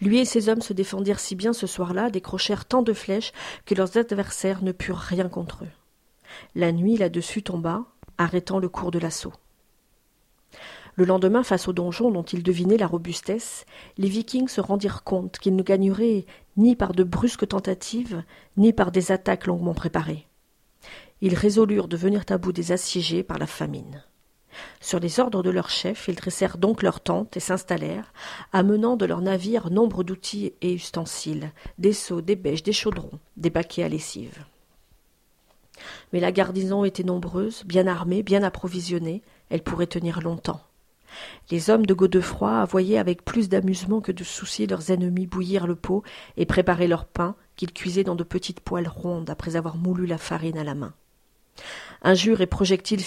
Lui 0.00 0.18
et 0.18 0.24
ses 0.24 0.48
hommes 0.48 0.62
se 0.62 0.72
défendirent 0.72 1.20
si 1.20 1.34
bien 1.34 1.52
ce 1.52 1.66
soir-là, 1.66 2.10
décrochèrent 2.10 2.64
tant 2.64 2.82
de 2.82 2.92
flèches 2.92 3.32
que 3.66 3.74
leurs 3.74 3.96
adversaires 3.96 4.62
ne 4.62 4.72
purent 4.72 4.96
rien 4.96 5.28
contre 5.28 5.64
eux. 5.64 5.70
La 6.54 6.72
nuit 6.72 6.96
là-dessus 6.96 7.42
tomba, 7.42 7.84
arrêtant 8.18 8.58
le 8.58 8.68
cours 8.68 8.90
de 8.90 8.98
l'assaut. 8.98 9.32
Le 10.96 11.04
lendemain, 11.04 11.42
face 11.42 11.68
au 11.68 11.72
donjon 11.72 12.10
dont 12.10 12.22
ils 12.22 12.42
devinaient 12.42 12.76
la 12.76 12.86
robustesse, 12.86 13.64
les 13.96 14.08
Vikings 14.08 14.48
se 14.48 14.60
rendirent 14.60 15.04
compte 15.04 15.38
qu'ils 15.38 15.56
ne 15.56 15.62
gagneraient 15.62 16.26
ni 16.56 16.76
par 16.76 16.92
de 16.92 17.04
brusques 17.04 17.48
tentatives, 17.48 18.22
ni 18.56 18.72
par 18.72 18.90
des 18.92 19.12
attaques 19.12 19.46
longuement 19.46 19.74
préparées. 19.74 20.26
Ils 21.20 21.34
résolurent 21.34 21.88
de 21.88 21.96
venir 21.96 22.24
à 22.28 22.38
bout 22.38 22.52
des 22.52 22.72
assiégés 22.72 23.22
par 23.22 23.38
la 23.38 23.46
famine. 23.46 24.04
Sur 24.80 25.00
les 25.00 25.20
ordres 25.20 25.42
de 25.42 25.50
leur 25.50 25.70
chef, 25.70 26.08
ils 26.08 26.14
dressèrent 26.14 26.58
donc 26.58 26.82
leurs 26.82 27.00
tentes 27.00 27.36
et 27.36 27.40
s'installèrent, 27.40 28.12
amenant 28.52 28.96
de 28.96 29.06
leurs 29.06 29.22
navires 29.22 29.70
nombre 29.70 30.02
d'outils 30.04 30.52
et 30.60 30.72
ustensiles, 30.72 31.52
des 31.78 31.92
seaux, 31.92 32.20
des 32.20 32.36
bêches, 32.36 32.62
des 32.62 32.72
chaudrons, 32.72 33.18
des 33.36 33.50
baquets 33.50 33.84
à 33.84 33.88
lessive. 33.88 34.44
Mais 36.12 36.20
la 36.20 36.32
garnison 36.32 36.84
était 36.84 37.04
nombreuse, 37.04 37.62
bien 37.64 37.86
armée, 37.86 38.22
bien 38.22 38.42
approvisionnée, 38.42 39.22
elle 39.48 39.62
pourrait 39.62 39.86
tenir 39.86 40.20
longtemps. 40.20 40.60
Les 41.50 41.70
hommes 41.70 41.86
de 41.86 41.94
Godefroy 41.94 42.64
voyaient 42.66 42.98
avec 42.98 43.24
plus 43.24 43.48
d'amusement 43.48 44.00
que 44.00 44.12
de 44.12 44.22
souci 44.22 44.66
leurs 44.66 44.90
ennemis 44.90 45.26
bouillir 45.26 45.66
le 45.66 45.74
pot 45.74 46.02
et 46.36 46.46
préparer 46.46 46.86
leur 46.86 47.04
pain 47.04 47.34
qu'ils 47.56 47.72
cuisaient 47.72 48.04
dans 48.04 48.14
de 48.14 48.22
petites 48.22 48.60
poêles 48.60 48.88
rondes 48.88 49.30
après 49.30 49.56
avoir 49.56 49.76
moulu 49.76 50.06
la 50.06 50.18
farine 50.18 50.58
à 50.58 50.64
la 50.64 50.74
main. 50.74 50.94
Injures 52.02 52.40
et 52.40 52.46
projectiles 52.46 53.02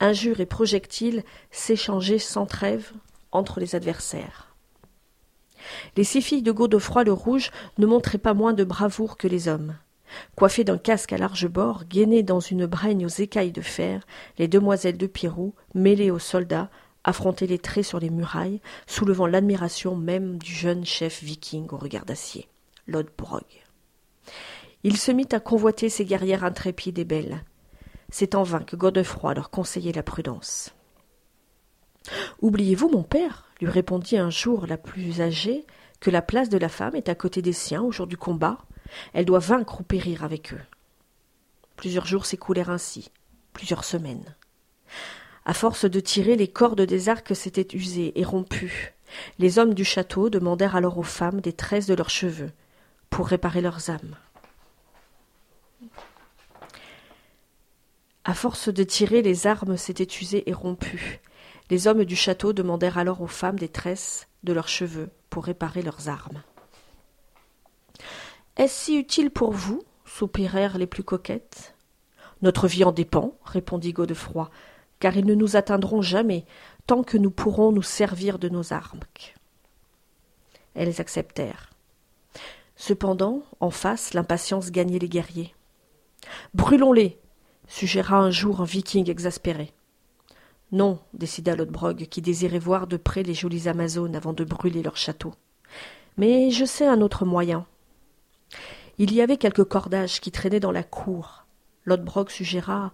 Injures 0.00 0.40
et 0.40 0.46
projectiles 0.46 1.22
s'échangeaient 1.50 2.18
sans 2.18 2.46
trêve 2.46 2.92
entre 3.30 3.60
les 3.60 3.74
adversaires. 3.74 4.54
Les 5.96 6.04
six 6.04 6.22
filles 6.22 6.42
de 6.42 6.52
Godefroy 6.52 7.04
le 7.04 7.12
Rouge 7.12 7.50
ne 7.78 7.86
montraient 7.86 8.18
pas 8.18 8.34
moins 8.34 8.52
de 8.52 8.64
bravoure 8.64 9.16
que 9.16 9.28
les 9.28 9.48
hommes. 9.48 9.76
Coiffées 10.36 10.64
d'un 10.64 10.78
casque 10.78 11.12
à 11.12 11.18
large 11.18 11.48
bord, 11.48 11.84
gainées 11.88 12.22
dans 12.22 12.40
une 12.40 12.66
braigne 12.66 13.06
aux 13.06 13.08
écailles 13.08 13.52
de 13.52 13.62
fer, 13.62 14.06
les 14.38 14.48
demoiselles 14.48 14.98
de 14.98 15.06
Pirou, 15.06 15.54
mêlées 15.74 16.10
aux 16.10 16.18
soldats, 16.18 16.70
affrontaient 17.04 17.46
les 17.46 17.58
traits 17.58 17.84
sur 17.84 17.98
les 17.98 18.10
murailles, 18.10 18.60
soulevant 18.86 19.26
l'admiration 19.26 19.96
même 19.96 20.38
du 20.38 20.52
jeune 20.52 20.84
chef 20.84 21.22
viking 21.22 21.66
au 21.70 21.76
regard 21.76 22.04
d'acier, 22.04 22.48
Lodbrog. 22.86 23.44
Il 24.84 24.96
se 24.96 25.12
mit 25.12 25.28
à 25.32 25.40
convoiter 25.40 25.88
ces 25.88 26.04
guerrières 26.04 26.44
intrépides 26.44 26.98
et 26.98 27.04
belles. 27.04 27.44
C'est 28.12 28.34
en 28.34 28.42
vain 28.42 28.60
que 28.60 28.76
Godefroy 28.76 29.32
leur 29.32 29.48
conseillait 29.48 29.92
la 29.92 30.02
prudence. 30.02 30.74
Oubliez-vous, 32.42 32.90
mon 32.90 33.02
père, 33.02 33.48
lui 33.58 33.70
répondit 33.70 34.18
un 34.18 34.28
jour 34.28 34.66
la 34.66 34.76
plus 34.76 35.22
âgée, 35.22 35.66
que 35.98 36.10
la 36.10 36.20
place 36.20 36.50
de 36.50 36.58
la 36.58 36.68
femme 36.68 36.94
est 36.94 37.08
à 37.08 37.14
côté 37.14 37.40
des 37.40 37.54
siens 37.54 37.80
au 37.80 37.90
jour 37.90 38.06
du 38.06 38.18
combat. 38.18 38.58
Elle 39.14 39.24
doit 39.24 39.38
vaincre 39.38 39.80
ou 39.80 39.82
périr 39.82 40.24
avec 40.24 40.52
eux. 40.52 40.60
Plusieurs 41.76 42.04
jours 42.04 42.26
s'écoulèrent 42.26 42.68
ainsi, 42.68 43.10
plusieurs 43.54 43.82
semaines. 43.82 44.36
À 45.46 45.54
force 45.54 45.86
de 45.86 45.98
tirer, 45.98 46.36
les 46.36 46.48
cordes 46.48 46.82
des 46.82 47.08
arcs 47.08 47.34
s'étaient 47.34 47.74
usées 47.74 48.12
et 48.20 48.24
rompues. 48.24 48.92
Les 49.38 49.58
hommes 49.58 49.72
du 49.72 49.86
château 49.86 50.28
demandèrent 50.28 50.76
alors 50.76 50.98
aux 50.98 51.02
femmes 51.02 51.40
des 51.40 51.54
tresses 51.54 51.86
de 51.86 51.94
leurs 51.94 52.10
cheveux 52.10 52.52
pour 53.08 53.26
réparer 53.26 53.62
leurs 53.62 53.88
âmes. 53.88 54.16
À 58.24 58.34
force 58.34 58.68
de 58.68 58.84
tirer, 58.84 59.22
les 59.22 59.46
armes 59.46 59.76
s'étaient 59.76 60.04
usées 60.20 60.48
et 60.48 60.52
rompues. 60.52 61.20
Les 61.70 61.86
hommes 61.86 62.04
du 62.04 62.16
château 62.16 62.52
demandèrent 62.52 62.98
alors 62.98 63.20
aux 63.22 63.26
femmes 63.26 63.58
des 63.58 63.68
tresses 63.68 64.28
de 64.44 64.52
leurs 64.52 64.68
cheveux 64.68 65.10
pour 65.30 65.44
réparer 65.44 65.82
leurs 65.82 66.08
armes. 66.08 66.42
Est-ce 68.56 68.84
si 68.84 68.98
utile 68.98 69.30
pour 69.30 69.52
vous 69.52 69.82
soupirèrent 70.12 70.78
les 70.78 70.86
plus 70.86 71.02
coquettes. 71.02 71.74
Notre 72.42 72.68
vie 72.68 72.84
en 72.84 72.92
dépend, 72.92 73.34
répondit 73.44 73.92
Godefroy, 73.92 74.50
car 75.00 75.16
ils 75.16 75.24
ne 75.24 75.34
nous 75.34 75.56
atteindront 75.56 76.02
jamais 76.02 76.44
tant 76.86 77.02
que 77.02 77.16
nous 77.16 77.30
pourrons 77.30 77.72
nous 77.72 77.82
servir 77.82 78.38
de 78.38 78.48
nos 78.48 78.72
armes. 78.72 79.00
Elles 80.74 81.00
acceptèrent. 81.00 81.70
Cependant, 82.76 83.42
en 83.60 83.70
face, 83.70 84.12
l'impatience 84.12 84.70
gagnait 84.70 84.98
les 84.98 85.08
guerriers. 85.08 85.54
Brûlons-les, 86.54 87.18
suggéra 87.72 88.18
un 88.18 88.30
jour 88.30 88.60
un 88.60 88.64
viking 88.64 89.10
exaspéré. 89.10 89.72
Non, 90.72 90.98
décida 91.14 91.56
Lodbrog, 91.56 92.06
qui 92.10 92.20
désirait 92.20 92.58
voir 92.58 92.86
de 92.86 92.98
près 92.98 93.22
les 93.22 93.32
jolies 93.32 93.66
Amazones 93.66 94.14
avant 94.14 94.34
de 94.34 94.44
brûler 94.44 94.82
leur 94.82 94.98
château. 94.98 95.32
Mais 96.18 96.50
je 96.50 96.66
sais 96.66 96.86
un 96.86 97.00
autre 97.00 97.24
moyen. 97.24 97.66
Il 98.98 99.14
y 99.14 99.22
avait 99.22 99.38
quelques 99.38 99.64
cordages 99.64 100.20
qui 100.20 100.30
traînaient 100.30 100.60
dans 100.60 100.70
la 100.70 100.82
cour. 100.82 101.46
Lodbrog 101.86 102.28
suggéra 102.28 102.92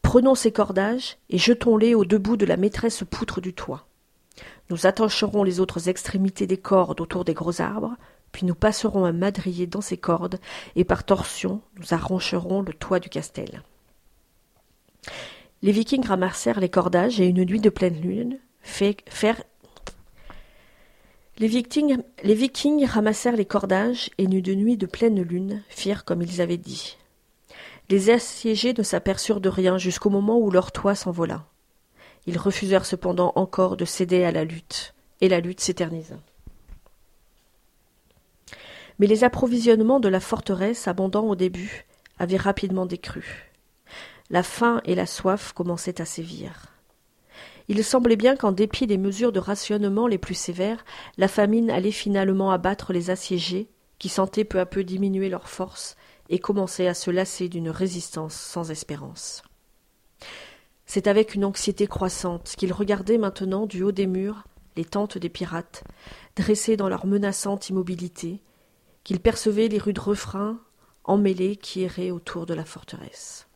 Prenons 0.00 0.34
ces 0.34 0.52
cordages 0.52 1.18
et 1.28 1.38
jetons-les 1.38 1.94
au 1.94 2.06
debout 2.06 2.38
de 2.38 2.46
la 2.46 2.56
maîtresse 2.56 3.04
poutre 3.08 3.42
du 3.42 3.52
toit. 3.52 3.86
Nous 4.70 4.86
attacherons 4.86 5.44
les 5.44 5.60
autres 5.60 5.90
extrémités 5.90 6.46
des 6.46 6.58
cordes 6.58 7.02
autour 7.02 7.26
des 7.26 7.34
gros 7.34 7.60
arbres, 7.60 7.96
puis 8.32 8.46
nous 8.46 8.54
passerons 8.54 9.04
un 9.04 9.12
madrier 9.12 9.66
dans 9.66 9.82
ces 9.82 9.98
cordes, 9.98 10.40
et 10.76 10.84
par 10.84 11.04
torsion 11.04 11.60
nous 11.78 11.92
arracherons 11.92 12.62
le 12.62 12.72
toit 12.72 13.00
du 13.00 13.10
castel. 13.10 13.62
Les 15.62 15.72
Vikings 15.72 16.06
ramassèrent 16.06 16.60
les 16.60 16.68
cordages 16.68 17.20
et 17.20 17.26
une 17.26 17.44
nuit 17.44 17.60
de 17.60 17.70
pleine 17.70 18.00
lune 18.00 18.38
fait 18.60 19.04
les 21.38 21.48
vikings, 21.48 21.98
les 22.22 22.34
vikings 22.34 22.86
ramassèrent 22.86 23.34
les 23.34 23.44
cordages 23.44 24.08
et 24.18 24.24
une 24.24 24.40
nuit 24.40 24.76
de 24.76 24.86
pleine 24.86 25.20
lune 25.20 25.64
firent 25.68 26.04
comme 26.04 26.22
ils 26.22 26.40
avaient 26.40 26.58
dit. 26.58 26.96
Les 27.90 28.10
assiégés 28.10 28.72
ne 28.72 28.84
s'aperçurent 28.84 29.40
de 29.40 29.48
rien 29.48 29.76
jusqu'au 29.76 30.10
moment 30.10 30.38
où 30.38 30.52
leur 30.52 30.70
toit 30.70 30.94
s'envola. 30.94 31.44
Ils 32.26 32.38
refusèrent 32.38 32.86
cependant 32.86 33.32
encore 33.34 33.76
de 33.76 33.84
céder 33.84 34.22
à 34.22 34.30
la 34.30 34.44
lutte, 34.44 34.94
et 35.20 35.28
la 35.28 35.40
lutte 35.40 35.60
s'éternisa. 35.60 36.14
Mais 39.00 39.08
les 39.08 39.24
approvisionnements 39.24 39.98
de 39.98 40.08
la 40.08 40.20
forteresse, 40.20 40.86
abondants 40.86 41.28
au 41.28 41.34
début, 41.34 41.84
avaient 42.20 42.36
rapidement 42.36 42.86
décru. 42.86 43.53
La 44.30 44.42
faim 44.42 44.80
et 44.84 44.94
la 44.94 45.06
soif 45.06 45.52
commençaient 45.52 46.00
à 46.00 46.04
sévir. 46.04 46.66
Il 47.68 47.82
semblait 47.82 48.16
bien 48.16 48.36
qu'en 48.36 48.52
dépit 48.52 48.86
des 48.86 48.98
mesures 48.98 49.32
de 49.32 49.38
rationnement 49.38 50.06
les 50.06 50.18
plus 50.18 50.34
sévères, 50.34 50.84
la 51.16 51.28
famine 51.28 51.70
allait 51.70 51.90
finalement 51.90 52.50
abattre 52.50 52.92
les 52.92 53.10
assiégés, 53.10 53.68
qui 53.98 54.08
sentaient 54.08 54.44
peu 54.44 54.60
à 54.60 54.66
peu 54.66 54.84
diminuer 54.84 55.28
leurs 55.28 55.48
forces 55.48 55.96
et 56.28 56.38
commençaient 56.38 56.88
à 56.88 56.94
se 56.94 57.10
lasser 57.10 57.48
d'une 57.48 57.70
résistance 57.70 58.34
sans 58.34 58.70
espérance. 58.70 59.42
C'est 60.86 61.06
avec 61.06 61.34
une 61.34 61.44
anxiété 61.44 61.86
croissante 61.86 62.54
qu'ils 62.56 62.72
regardaient 62.72 63.18
maintenant 63.18 63.66
du 63.66 63.82
haut 63.82 63.92
des 63.92 64.06
murs 64.06 64.44
les 64.76 64.84
tentes 64.84 65.18
des 65.18 65.28
pirates, 65.28 65.84
dressées 66.36 66.76
dans 66.76 66.88
leur 66.88 67.06
menaçante 67.06 67.68
immobilité, 67.68 68.42
qu'ils 69.04 69.20
percevaient 69.20 69.68
les 69.68 69.78
rudes 69.78 69.98
refrains 69.98 70.58
emmêlés 71.04 71.56
qui 71.56 71.82
erraient 71.82 72.10
autour 72.10 72.46
de 72.46 72.54
la 72.54 72.64
forteresse. 72.64 73.46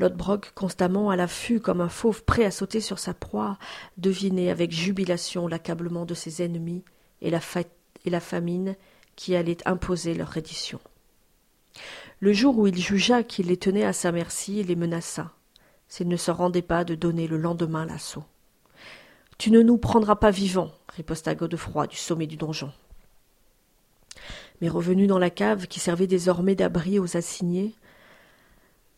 Lodbrog, 0.00 0.46
constamment 0.54 1.10
à 1.10 1.16
l'affût 1.16 1.60
comme 1.60 1.82
un 1.82 1.90
fauve 1.90 2.24
prêt 2.24 2.46
à 2.46 2.50
sauter 2.50 2.80
sur 2.80 2.98
sa 2.98 3.12
proie, 3.12 3.58
devinait 3.98 4.50
avec 4.50 4.72
jubilation 4.72 5.46
l'accablement 5.46 6.06
de 6.06 6.14
ses 6.14 6.42
ennemis 6.42 6.82
et 7.20 7.30
la, 7.30 7.40
et 8.06 8.10
la 8.10 8.20
famine 8.20 8.76
qui 9.14 9.36
allait 9.36 9.58
imposer 9.68 10.14
leur 10.14 10.28
reddition. 10.28 10.80
Le 12.18 12.32
jour 12.32 12.58
où 12.58 12.66
il 12.66 12.78
jugea 12.78 13.22
qu'il 13.22 13.48
les 13.48 13.58
tenait 13.58 13.84
à 13.84 13.92
sa 13.92 14.10
merci, 14.10 14.60
il 14.60 14.68
les 14.68 14.76
menaça, 14.76 15.32
s'ils 15.86 16.08
ne 16.08 16.16
se 16.16 16.30
rendaient 16.30 16.62
pas 16.62 16.84
de 16.84 16.94
donner 16.94 17.26
le 17.26 17.36
lendemain 17.36 17.84
l'assaut. 17.84 18.24
Tu 19.36 19.50
ne 19.50 19.60
nous 19.60 19.76
prendras 19.76 20.16
pas 20.16 20.30
vivants, 20.30 20.72
riposta 20.96 21.34
Godefroy 21.34 21.86
du 21.86 21.96
sommet 21.96 22.26
du 22.26 22.36
donjon. 22.36 22.72
Mais 24.62 24.70
revenu 24.70 25.06
dans 25.06 25.18
la 25.18 25.30
cave 25.30 25.66
qui 25.66 25.80
servait 25.80 26.06
désormais 26.06 26.54
d'abri 26.54 26.98
aux 26.98 27.18
assignés, 27.18 27.74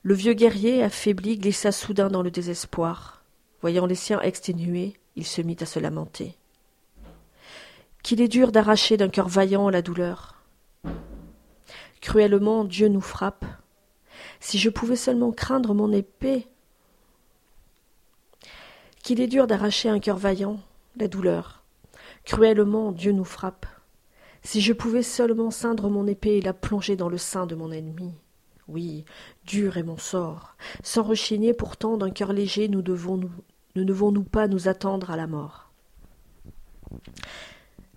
le 0.05 0.15
vieux 0.15 0.35
guerrier, 0.35 0.83
affaibli, 0.83 1.39
glissa 1.39 1.71
soudain 1.71 2.09
dans 2.09 2.23
le 2.23 2.31
désespoir. 2.31 3.23
Voyant 3.61 3.87
les 3.87 3.95
siens 3.95 4.21
exténués, 4.21 4.95
il 5.15 5.25
se 5.25 5.41
mit 5.43 5.57
à 5.61 5.67
se 5.67 5.79
lamenter. 5.79 6.35
Qu'il 8.03 8.21
est 8.21 8.29
dur 8.29 8.51
d'arracher 8.51 8.97
d'un 8.97 9.09
cœur 9.09 9.29
vaillant 9.29 9.71
la 9.71 9.81
douleur. 9.81 10.43
Cruellement 12.01 12.65
Dieu 12.65 12.89
nous 12.89 13.01
frappe. 13.01 13.45
Si 14.41 14.59
je 14.59 14.71
pouvais 14.71 14.97
seulement 14.97 15.31
craindre 15.31 15.73
mon 15.73 15.93
épée. 15.93 16.49
Qu'il 19.05 19.21
est 19.21 19.29
dur 19.29 19.47
d'arracher 19.47 19.89
un 19.89 20.01
cœur 20.01 20.17
vaillant, 20.17 20.59
la 20.97 21.07
douleur. 21.07 21.63
Cruellement 22.25 22.91
Dieu 22.91 23.13
nous 23.13 23.25
frappe. 23.25 23.67
Si 24.43 24.61
je 24.61 24.73
pouvais 24.73 25.05
seulement 25.05 25.53
ceindre 25.53 25.89
mon 25.89 26.09
épée 26.09 26.39
et 26.39 26.43
la 26.43 26.55
plonger 26.55 26.97
dans 26.97 27.09
le 27.09 27.19
sein 27.19 27.47
de 27.47 27.55
mon 27.55 27.71
ennemi. 27.71 28.13
Oui, 28.73 29.05
dur 29.45 29.77
est 29.77 29.83
mon 29.83 29.99
sort. 29.99 30.57
Sans 30.83 31.03
rechigner 31.03 31.53
pourtant 31.53 31.99
d'un 31.99 32.09
cœur 32.09 32.33
léger, 32.33 32.69
nous 32.69 32.81
devons 32.81 33.19
nous, 33.19 33.31
ne 33.77 33.85
devons-nous 33.85 34.25
pas 34.25 34.49
nous 34.49 34.67
attendre 34.67 35.11
à 35.11 35.17
la 35.17 35.27
mort 35.27 35.71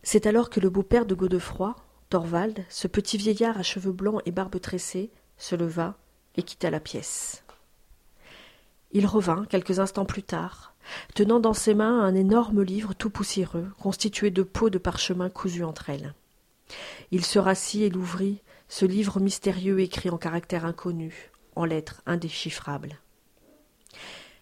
C'est 0.04 0.26
alors 0.26 0.50
que 0.50 0.60
le 0.60 0.70
beau-père 0.70 1.06
de 1.06 1.16
Godefroy, 1.16 1.78
Thorvald, 2.10 2.66
ce 2.68 2.90
petit 2.90 3.16
vieillard 3.18 3.58
à 3.58 3.64
cheveux 3.64 3.94
blancs 3.94 4.22
et 4.26 4.32
barbe 4.32 4.60
tressée, 4.60 5.12
se 5.38 5.56
leva 5.56 5.96
et 6.36 6.44
quitta 6.44 6.70
la 6.70 6.82
pièce. 6.82 7.46
Il 8.92 9.06
revint 9.06 9.46
quelques 9.46 9.80
instants 9.80 10.04
plus 10.04 10.24
tard, 10.24 10.74
tenant 11.14 11.40
dans 11.40 11.54
ses 11.54 11.74
mains 11.74 12.02
un 12.02 12.16
énorme 12.16 12.64
livre 12.64 12.94
tout 12.94 13.10
poussiéreux, 13.10 13.72
constitué 13.80 14.30
de 14.30 14.44
peaux 14.44 14.70
de 14.70 14.78
parchemin 14.78 15.30
cousues 15.30 15.64
entre 15.64 15.90
elles. 15.90 16.14
Il 17.12 17.24
se 17.24 17.40
rassit 17.40 17.84
et 17.84 17.90
l'ouvrit, 17.90 18.42
ce 18.68 18.86
livre 18.86 19.20
mystérieux 19.20 19.80
écrit 19.80 20.10
en 20.10 20.18
caractères 20.18 20.66
inconnus, 20.66 21.16
en 21.56 21.66
lettres 21.66 22.02
indéchiffrables. 22.06 23.00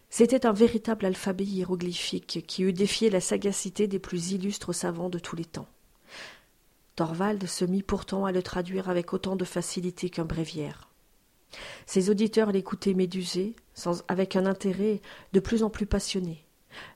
C'était 0.09 0.45
un 0.45 0.53
véritable 0.53 1.05
alphabet 1.05 1.43
hiéroglyphique 1.43 2.43
qui 2.47 2.63
eût 2.63 2.73
défié 2.73 3.09
la 3.09 3.19
sagacité 3.19 3.87
des 3.87 3.99
plus 3.99 4.31
illustres 4.31 4.73
savants 4.73 5.09
de 5.09 5.19
tous 5.19 5.35
les 5.35 5.45
temps. 5.45 5.67
Thorvald 6.95 7.47
se 7.47 7.65
mit 7.65 7.81
pourtant 7.81 8.25
à 8.25 8.31
le 8.31 8.43
traduire 8.43 8.89
avec 8.89 9.13
autant 9.13 9.35
de 9.35 9.45
facilité 9.45 10.09
qu'un 10.11 10.25
bréviaire. 10.25 10.89
Ses 11.85 12.09
auditeurs 12.09 12.51
l'écoutaient 12.51 12.93
médusés, 12.93 13.55
avec 14.07 14.35
un 14.35 14.45
intérêt 14.45 15.01
de 15.33 15.39
plus 15.39 15.63
en 15.63 15.69
plus 15.69 15.87
passionné. 15.87 16.45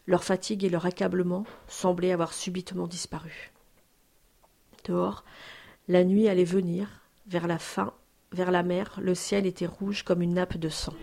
Leur 0.05 0.23
fatigue 0.23 0.63
et 0.63 0.69
leur 0.69 0.85
accablement 0.85 1.45
semblaient 1.67 2.11
avoir 2.11 2.33
subitement 2.33 2.87
disparu. 2.87 3.51
Dehors, 4.85 5.23
la 5.87 6.03
nuit 6.03 6.27
allait 6.27 6.43
venir, 6.43 7.01
vers 7.27 7.47
la 7.47 7.59
fin, 7.59 7.93
vers 8.31 8.51
la 8.51 8.63
mer, 8.63 8.99
le 9.01 9.13
ciel 9.13 9.45
était 9.45 9.65
rouge 9.65 10.03
comme 10.03 10.21
une 10.21 10.35
nappe 10.35 10.57
de 10.57 10.69
sang. 10.69 10.93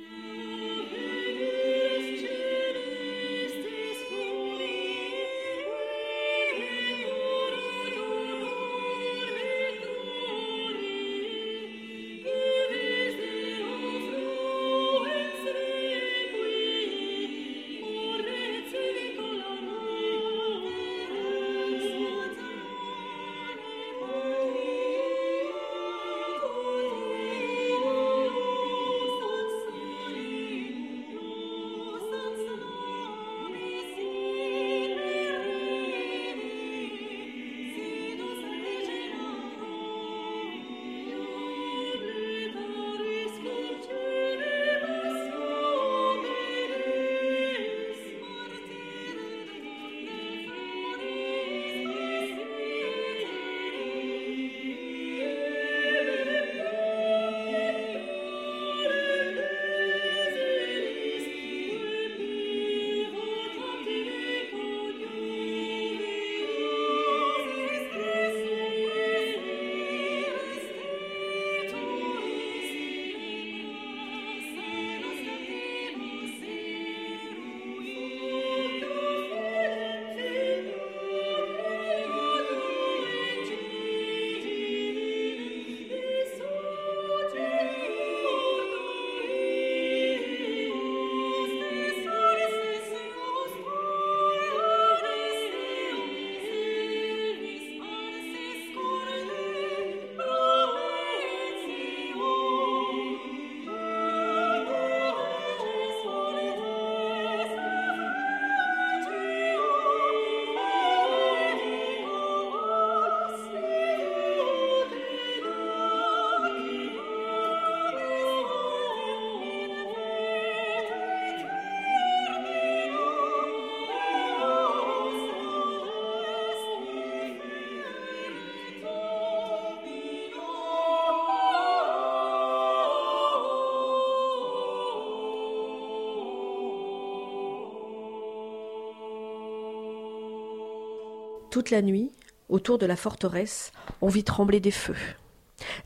Toute 141.54 141.71
la 141.71 141.82
nuit, 141.82 142.10
autour 142.49 142.78
de 142.78 142.86
la 142.86 142.97
forteresse, 142.97 143.71
on 144.00 144.08
vit 144.08 144.25
trembler 144.25 144.58
des 144.58 144.73
feux. 144.73 144.97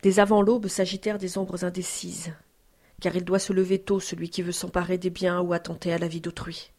Des 0.01 0.19
avant 0.19 0.41
l'aube 0.41 0.67
s'agitèrent 0.67 1.19
des 1.19 1.37
ombres 1.37 1.63
indécises. 1.63 2.33
Car 3.03 3.15
il 3.15 3.23
doit 3.23 3.39
se 3.39 3.53
lever 3.53 3.79
tôt 3.79 4.01
celui 4.01 4.31
qui 4.31 4.41
veut 4.41 4.51
s'emparer 4.51 4.97
des 4.97 5.11
biens 5.11 5.43
ou 5.43 5.53
attenter 5.53 5.93
à 5.93 5.99
la 5.99 6.09
vie 6.09 6.23
d'autrui. 6.23 6.73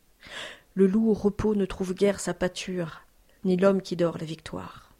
Le 0.73 0.87
loup 0.87 1.11
au 1.11 1.13
repos 1.13 1.53
ne 1.53 1.67
trouve 1.67 1.93
guère 1.93 2.19
sa 2.19 2.33
pâture, 2.33 3.03
ni 3.43 3.57
l'homme 3.57 3.83
qui 3.83 3.95
dort 3.95 4.17
la 4.17 4.25
victoire. 4.25 4.91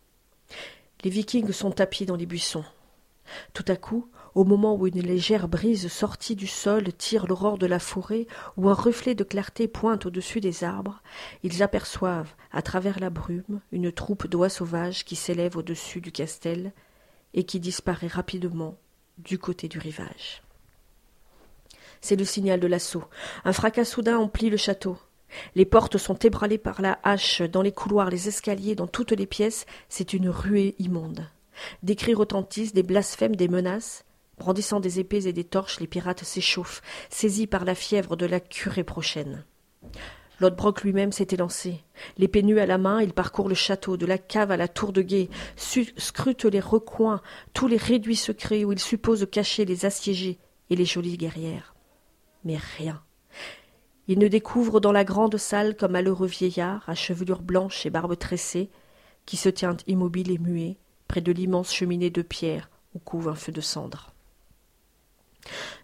Les 1.03 1.09
vikings 1.09 1.51
sont 1.51 1.71
tapis 1.71 2.05
dans 2.05 2.15
les 2.15 2.27
buissons. 2.27 2.65
Tout 3.55 3.65
à 3.67 3.75
coup, 3.75 4.07
au 4.35 4.43
moment 4.43 4.75
où 4.75 4.87
une 4.87 5.01
légère 5.01 5.47
brise 5.47 5.87
sortie 5.87 6.35
du 6.35 6.47
sol 6.47 6.93
tire 6.93 7.27
l'aurore 7.27 7.57
de 7.57 7.65
la 7.65 7.79
forêt, 7.79 8.27
où 8.57 8.69
un 8.69 8.73
reflet 8.73 9.15
de 9.15 9.23
clarté 9.23 9.67
pointe 9.67 10.05
au-dessus 10.05 10.39
des 10.39 10.63
arbres, 10.63 11.01
ils 11.43 11.63
aperçoivent, 11.63 12.33
à 12.51 12.61
travers 12.61 12.99
la 12.99 13.09
brume, 13.09 13.61
une 13.71 13.91
troupe 13.91 14.27
d'oies 14.27 14.49
sauvages 14.49 15.05
qui 15.05 15.15
s'élève 15.15 15.57
au-dessus 15.57 16.01
du 16.01 16.11
castel 16.11 16.73
et 17.33 17.43
qui 17.43 17.59
disparaît 17.59 18.07
rapidement 18.07 18.77
du 19.17 19.37
côté 19.37 19.67
du 19.67 19.79
rivage. 19.79 20.41
C'est 22.01 22.15
le 22.15 22.25
signal 22.25 22.59
de 22.59 22.67
l'assaut. 22.67 23.03
Un 23.43 23.53
fracas 23.53 23.85
soudain 23.85 24.17
emplit 24.17 24.49
le 24.49 24.57
château. 24.57 24.97
Les 25.55 25.65
portes 25.65 25.97
sont 25.97 26.15
ébranlées 26.15 26.57
par 26.57 26.81
la 26.81 26.99
hache, 27.03 27.41
dans 27.41 27.61
les 27.61 27.71
couloirs, 27.71 28.09
les 28.09 28.27
escaliers, 28.27 28.75
dans 28.75 28.87
toutes 28.87 29.11
les 29.11 29.27
pièces, 29.27 29.65
c'est 29.87 30.13
une 30.13 30.29
ruée 30.29 30.75
immonde. 30.79 31.27
Des 31.83 31.95
cris 31.95 32.13
retentissent, 32.13 32.73
des 32.73 32.83
blasphèmes, 32.83 33.35
des 33.35 33.47
menaces. 33.47 34.05
Brandissant 34.39 34.79
des 34.79 34.99
épées 34.99 35.27
et 35.27 35.33
des 35.33 35.43
torches, 35.43 35.81
les 35.81 35.87
pirates 35.87 36.23
s'échauffent, 36.23 36.81
saisis 37.09 37.45
par 37.45 37.65
la 37.65 37.75
fièvre 37.75 38.15
de 38.15 38.25
la 38.25 38.39
curée 38.39 38.85
prochaine. 38.85 39.43
Lodbrok 40.39 40.83
lui-même 40.83 41.11
s'est 41.11 41.27
élancé. 41.31 41.83
L'épée 42.17 42.41
nue 42.41 42.59
à 42.59 42.65
la 42.65 42.77
main, 42.77 43.01
il 43.01 43.11
parcourt 43.11 43.49
le 43.49 43.55
château, 43.55 43.97
de 43.97 44.05
la 44.05 44.17
cave 44.17 44.51
à 44.51 44.57
la 44.57 44.69
tour 44.69 44.93
de 44.93 45.01
guet, 45.01 45.29
scrute 45.57 46.45
les 46.45 46.61
recoins, 46.61 47.21
tous 47.53 47.67
les 47.67 47.75
réduits 47.75 48.15
secrets 48.15 48.63
où 48.63 48.71
il 48.71 48.79
suppose 48.79 49.27
cacher 49.29 49.65
les 49.65 49.85
assiégés 49.85 50.39
et 50.69 50.77
les 50.77 50.85
jolies 50.85 51.17
guerrières. 51.17 51.75
Mais 52.45 52.57
rien. 52.77 53.01
Il 54.07 54.19
ne 54.19 54.29
découvre 54.29 54.79
dans 54.79 54.93
la 54.93 55.03
grande 55.03 55.35
salle 55.35 55.75
qu'un 55.75 55.89
malheureux 55.89 56.27
vieillard, 56.27 56.83
à 56.87 56.95
chevelure 56.95 57.41
blanche 57.41 57.85
et 57.85 57.89
barbe 57.89 58.17
tressée, 58.17 58.69
qui 59.25 59.35
se 59.35 59.49
tient 59.49 59.75
immobile 59.85 60.31
et 60.31 60.39
muet, 60.39 60.77
près 61.09 61.19
de 61.19 61.33
l'immense 61.33 61.73
cheminée 61.73 62.09
de 62.09 62.21
pierre 62.21 62.69
où 62.93 62.99
couve 62.99 63.27
un 63.27 63.35
feu 63.35 63.51
de 63.51 63.61
cendres. 63.61 64.08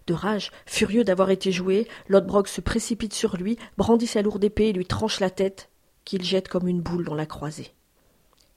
De 0.06 0.14
rage, 0.14 0.50
furieux 0.66 1.04
d'avoir 1.04 1.30
été 1.30 1.52
joué, 1.52 1.88
Lodbrok 2.08 2.48
se 2.48 2.60
précipite 2.60 3.14
sur 3.14 3.36
lui, 3.36 3.58
brandit 3.76 4.06
sa 4.06 4.22
lourde 4.22 4.44
épée 4.44 4.68
et 4.68 4.72
lui 4.72 4.86
tranche 4.86 5.20
la 5.20 5.30
tête, 5.30 5.70
qu'il 6.04 6.22
jette 6.22 6.48
comme 6.48 6.68
une 6.68 6.80
boule 6.80 7.04
dans 7.04 7.14
la 7.14 7.26
croisée. 7.26 7.72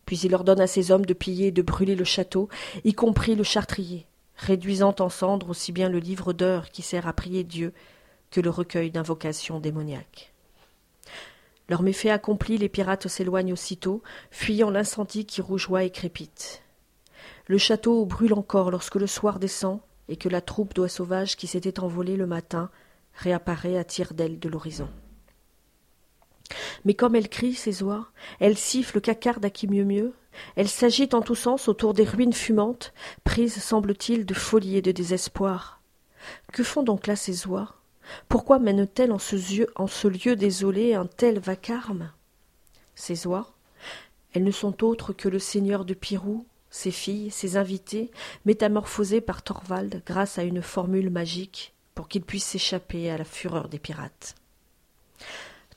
Puis 0.05 0.19
il 0.19 0.33
ordonne 0.33 0.61
à 0.61 0.67
ses 0.67 0.91
hommes 0.91 1.05
de 1.05 1.13
piller 1.13 1.47
et 1.47 1.51
de 1.51 1.61
brûler 1.61 1.95
le 1.95 2.03
château, 2.03 2.49
y 2.83 2.93
compris 2.93 3.35
le 3.35 3.43
chartrier, 3.43 4.07
réduisant 4.37 4.95
en 4.99 5.09
cendres 5.09 5.49
aussi 5.49 5.71
bien 5.71 5.89
le 5.89 5.99
livre 5.99 6.33
d'heures 6.33 6.69
qui 6.69 6.81
sert 6.81 7.07
à 7.07 7.13
prier 7.13 7.43
Dieu 7.43 7.73
que 8.31 8.41
le 8.41 8.49
recueil 8.49 8.91
d'invocations 8.91 9.59
démoniaques. 9.59 10.33
Leur 11.67 11.83
méfait 11.83 12.09
accompli, 12.09 12.57
les 12.57 12.69
pirates 12.69 13.07
s'éloignent 13.07 13.53
aussitôt, 13.53 14.01
fuyant 14.31 14.71
l'incendie 14.71 15.25
qui 15.25 15.41
rougeoie 15.41 15.83
et 15.83 15.91
crépite. 15.91 16.63
Le 17.45 17.57
château 17.57 18.05
brûle 18.05 18.33
encore 18.33 18.71
lorsque 18.71 18.95
le 18.95 19.07
soir 19.07 19.39
descend 19.39 19.79
et 20.09 20.17
que 20.17 20.27
la 20.27 20.41
troupe 20.41 20.73
d'oies 20.73 20.89
sauvages 20.89 21.37
qui 21.37 21.47
s'était 21.47 21.79
envolée 21.79 22.17
le 22.17 22.27
matin 22.27 22.69
réapparaît 23.13 23.77
à 23.77 23.83
tire 23.83 24.13
d'aile 24.13 24.39
de 24.39 24.49
l'horizon. 24.49 24.89
Mais 26.83 26.95
comme 26.95 27.15
elle 27.15 27.29
crie, 27.29 27.53
ces 27.53 27.83
oies, 27.83 28.07
elle 28.39 28.57
siffle, 28.57 29.01
cacarde 29.01 29.45
à 29.45 29.49
qui 29.49 29.67
mieux 29.67 29.85
mieux, 29.85 30.13
elle 30.55 30.67
s'agite 30.67 31.13
en 31.13 31.21
tous 31.21 31.35
sens 31.35 31.67
autour 31.67 31.93
des 31.93 32.03
ruines 32.03 32.33
fumantes, 32.33 32.93
prises, 33.23 33.61
semble-t-il, 33.61 34.25
de 34.25 34.33
folie 34.33 34.77
et 34.77 34.81
de 34.81 34.91
désespoir. 34.91 35.81
Que 36.51 36.63
font 36.63 36.83
donc 36.83 37.07
là 37.07 37.15
ces 37.15 37.47
oies? 37.47 37.75
Pourquoi 38.27 38.57
mènent-elles 38.59 39.11
en, 39.11 39.17
en 39.75 39.87
ce, 39.87 40.07
lieu 40.07 40.35
désolé 40.35 40.95
un 40.95 41.05
tel 41.05 41.39
vacarme? 41.39 42.11
Ces 42.95 43.27
oies, 43.27 43.53
elles 44.33 44.43
ne 44.43 44.51
sont 44.51 44.83
autres 44.83 45.13
que 45.13 45.29
le 45.29 45.39
seigneur 45.39 45.85
de 45.85 45.93
Pirou, 45.93 46.45
ses 46.69 46.91
filles, 46.91 47.31
ses 47.31 47.57
invités, 47.57 48.11
métamorphosés 48.45 49.21
par 49.21 49.41
Thorvald 49.41 50.03
grâce 50.05 50.37
à 50.37 50.43
une 50.43 50.61
formule 50.61 51.09
magique 51.09 51.73
pour 51.95 52.07
qu'il 52.07 52.21
puisse 52.21 52.45
s'échapper 52.45 53.09
à 53.09 53.17
la 53.17 53.25
fureur 53.25 53.69
des 53.69 53.79
pirates. 53.79 54.35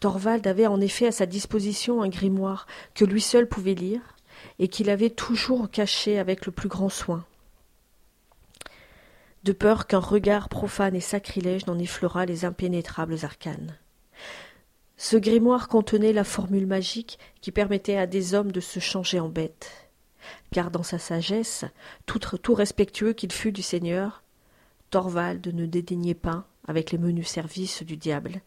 Thorvald 0.00 0.46
avait 0.46 0.66
en 0.66 0.80
effet 0.80 1.06
à 1.06 1.12
sa 1.12 1.26
disposition 1.26 2.02
un 2.02 2.08
grimoire 2.08 2.66
que 2.94 3.04
lui 3.04 3.20
seul 3.20 3.48
pouvait 3.48 3.74
lire 3.74 4.16
et 4.58 4.68
qu'il 4.68 4.90
avait 4.90 5.10
toujours 5.10 5.70
caché 5.70 6.18
avec 6.18 6.46
le 6.46 6.52
plus 6.52 6.68
grand 6.68 6.88
soin, 6.88 7.24
de 9.44 9.52
peur 9.52 9.86
qu'un 9.86 10.00
regard 10.00 10.48
profane 10.48 10.94
et 10.94 11.00
sacrilège 11.00 11.66
n'en 11.66 11.78
effleurât 11.78 12.26
les 12.26 12.44
impénétrables 12.44 13.24
arcanes. 13.24 13.76
Ce 14.96 15.16
grimoire 15.16 15.68
contenait 15.68 16.12
la 16.12 16.24
formule 16.24 16.66
magique 16.66 17.18
qui 17.40 17.50
permettait 17.50 17.96
à 17.96 18.06
des 18.06 18.34
hommes 18.34 18.52
de 18.52 18.60
se 18.60 18.78
changer 18.78 19.18
en 19.18 19.28
bêtes 19.28 19.88
car 20.52 20.70
dans 20.70 20.82
sa 20.82 20.98
sagesse, 20.98 21.64
tout, 22.06 22.54
respectueux 22.54 23.12
qu'il 23.12 23.32
fût 23.32 23.52
du 23.52 23.62
Seigneur, 23.62 24.22
Thorvald 24.90 25.46
ne 25.48 25.66
dédaignait 25.66 26.14
pas, 26.14 26.46
avec 26.66 26.92
les 26.92 26.98
menus 26.98 27.28
services 27.28 27.82
du 27.82 27.96
diable, 27.96 28.40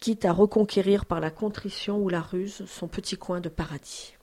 quitte 0.00 0.24
à 0.24 0.32
reconquérir 0.32 1.06
par 1.06 1.20
la 1.20 1.30
contrition 1.30 1.98
ou 1.98 2.08
la 2.08 2.20
ruse 2.20 2.64
son 2.66 2.88
petit 2.88 3.16
coin 3.16 3.40
de 3.40 3.48
paradis. 3.48 4.14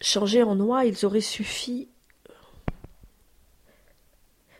Changés 0.00 0.42
en 0.42 0.56
noix, 0.56 0.84
ils 0.84 1.04
auraient 1.04 1.20
suffi. 1.20 1.88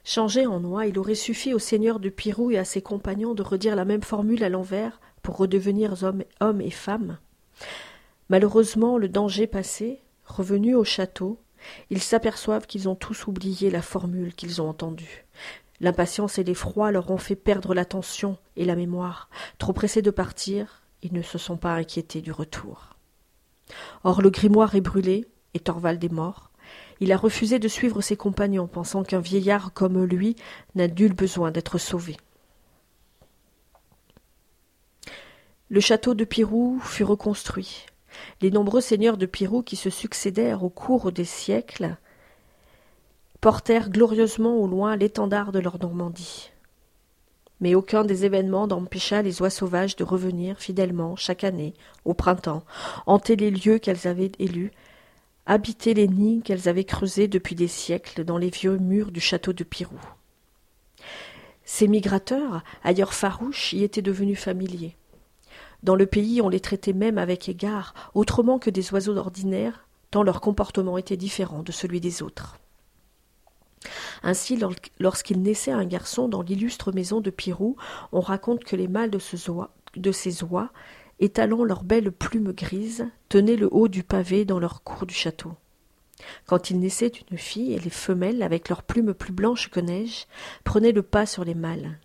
Changés 0.04 0.46
en 0.46 0.60
noix, 0.60 0.86
il 0.86 0.98
aurait 0.98 1.14
suffi 1.14 1.54
au 1.54 1.58
seigneur 1.58 1.98
de 1.98 2.10
Pirou 2.10 2.50
et 2.50 2.58
à 2.58 2.64
ses 2.64 2.82
compagnons 2.82 3.34
de 3.34 3.42
redire 3.42 3.74
la 3.74 3.84
même 3.84 4.02
formule 4.02 4.44
à 4.44 4.48
l'envers 4.48 5.00
pour 5.22 5.36
redevenir 5.36 5.94
hommes 6.40 6.60
et 6.60 6.70
femmes. 6.70 7.18
Malheureusement, 8.32 8.96
le 8.96 9.10
danger 9.10 9.46
passé, 9.46 10.00
revenus 10.24 10.74
au 10.74 10.84
château, 10.84 11.38
ils 11.90 12.00
s'aperçoivent 12.00 12.66
qu'ils 12.66 12.88
ont 12.88 12.94
tous 12.94 13.26
oublié 13.26 13.70
la 13.70 13.82
formule 13.82 14.32
qu'ils 14.32 14.62
ont 14.62 14.70
entendue. 14.70 15.26
L'impatience 15.80 16.38
et 16.38 16.42
l'effroi 16.42 16.92
leur 16.92 17.10
ont 17.10 17.18
fait 17.18 17.36
perdre 17.36 17.74
l'attention 17.74 18.38
et 18.56 18.64
la 18.64 18.74
mémoire. 18.74 19.28
Trop 19.58 19.74
pressés 19.74 20.00
de 20.00 20.10
partir, 20.10 20.80
ils 21.02 21.12
ne 21.12 21.20
se 21.20 21.36
sont 21.36 21.58
pas 21.58 21.74
inquiétés 21.74 22.22
du 22.22 22.32
retour. 22.32 22.96
Or 24.02 24.22
le 24.22 24.30
grimoire 24.30 24.74
est 24.76 24.80
brûlé, 24.80 25.26
et 25.52 25.60
Thorvald 25.60 26.02
est 26.02 26.10
mort. 26.10 26.52
Il 27.00 27.12
a 27.12 27.18
refusé 27.18 27.58
de 27.58 27.68
suivre 27.68 28.00
ses 28.00 28.16
compagnons, 28.16 28.66
pensant 28.66 29.02
qu'un 29.02 29.20
vieillard 29.20 29.74
comme 29.74 30.06
lui 30.06 30.36
n'a 30.74 30.88
nul 30.88 31.12
besoin 31.12 31.50
d'être 31.50 31.76
sauvé. 31.76 32.16
Le 35.68 35.80
château 35.80 36.14
de 36.14 36.24
Pirou 36.24 36.80
fut 36.80 37.04
reconstruit. 37.04 37.84
Les 38.40 38.50
nombreux 38.50 38.80
seigneurs 38.80 39.16
de 39.16 39.26
Pirou 39.26 39.62
qui 39.62 39.76
se 39.76 39.90
succédèrent 39.90 40.64
au 40.64 40.70
cours 40.70 41.12
des 41.12 41.24
siècles 41.24 41.96
portèrent 43.40 43.90
glorieusement 43.90 44.56
au 44.56 44.66
loin 44.66 44.96
l'étendard 44.96 45.52
de 45.52 45.58
leur 45.58 45.78
Normandie. 45.80 46.50
Mais 47.60 47.74
aucun 47.74 48.04
des 48.04 48.24
événements 48.24 48.66
n'empêcha 48.66 49.22
les 49.22 49.40
oies 49.40 49.50
sauvages 49.50 49.96
de 49.96 50.04
revenir 50.04 50.58
fidèlement 50.58 51.16
chaque 51.16 51.44
année, 51.44 51.74
au 52.04 52.14
printemps, 52.14 52.64
hanter 53.06 53.36
les 53.36 53.50
lieux 53.50 53.78
qu'elles 53.78 54.08
avaient 54.08 54.32
élus, 54.38 54.72
habiter 55.46 55.94
les 55.94 56.08
nids 56.08 56.42
qu'elles 56.42 56.68
avaient 56.68 56.84
creusés 56.84 57.28
depuis 57.28 57.54
des 57.54 57.68
siècles 57.68 58.24
dans 58.24 58.38
les 58.38 58.50
vieux 58.50 58.78
murs 58.78 59.12
du 59.12 59.20
château 59.20 59.52
de 59.52 59.64
Pirou. 59.64 59.98
Ces 61.64 61.88
migrateurs, 61.88 62.62
ailleurs 62.82 63.14
farouches, 63.14 63.72
y 63.72 63.84
étaient 63.84 64.02
devenus 64.02 64.38
familiers. 64.38 64.96
Dans 65.82 65.96
le 65.96 66.06
pays, 66.06 66.40
on 66.40 66.48
les 66.48 66.60
traitait 66.60 66.92
même 66.92 67.18
avec 67.18 67.48
égard, 67.48 67.94
autrement 68.14 68.58
que 68.58 68.70
des 68.70 68.92
oiseaux 68.92 69.16
ordinaires, 69.16 69.86
tant 70.10 70.22
leur 70.22 70.40
comportement 70.40 70.96
était 70.98 71.16
différent 71.16 71.62
de 71.62 71.72
celui 71.72 72.00
des 72.00 72.22
autres. 72.22 72.58
Ainsi, 74.22 74.58
lorsqu'il 75.00 75.42
naissait 75.42 75.72
un 75.72 75.84
garçon 75.84 76.28
dans 76.28 76.42
l'illustre 76.42 76.92
maison 76.92 77.20
de 77.20 77.30
Pirou, 77.30 77.76
on 78.12 78.20
raconte 78.20 78.62
que 78.62 78.76
les 78.76 78.86
mâles 78.86 79.10
de, 79.10 79.18
ces 80.12 80.44
oies, 80.44 80.70
étalant 81.18 81.64
leurs 81.64 81.82
belles 81.82 82.12
plumes 82.12 82.52
grises, 82.52 83.08
tenaient 83.28 83.56
le 83.56 83.68
haut 83.72 83.88
du 83.88 84.04
pavé 84.04 84.44
dans 84.44 84.60
leur 84.60 84.84
cour 84.84 85.06
du 85.06 85.14
château. 85.14 85.52
Quand 86.46 86.70
il 86.70 86.78
naissait 86.78 87.12
une 87.30 87.38
fille, 87.38 87.76
les 87.76 87.90
femelles, 87.90 88.44
avec 88.44 88.68
leurs 88.68 88.84
plumes 88.84 89.14
plus 89.14 89.32
blanches 89.32 89.68
que 89.68 89.80
neige, 89.80 90.26
prenaient 90.62 90.92
le 90.92 91.02
pas 91.02 91.26
sur 91.26 91.44
les 91.44 91.56
mâles. 91.56 91.98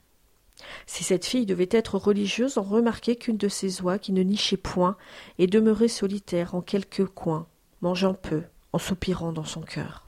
Si 0.85 1.03
cette 1.03 1.25
fille 1.25 1.45
devait 1.45 1.69
être 1.71 1.97
religieuse, 1.97 2.57
on 2.57 2.63
remarquait 2.63 3.15
qu'une 3.15 3.37
de 3.37 3.47
ces 3.47 3.81
oies 3.81 3.99
qui 3.99 4.11
ne 4.11 4.23
nichait 4.23 4.57
point 4.57 4.97
et 5.39 5.47
demeurait 5.47 5.87
solitaire 5.87 6.55
en 6.55 6.61
quelque 6.61 7.03
coin, 7.03 7.47
mangeant 7.81 8.13
peu, 8.13 8.43
en 8.73 8.77
soupirant 8.77 9.31
dans 9.31 9.43
son 9.43 9.61
cœur. 9.61 10.07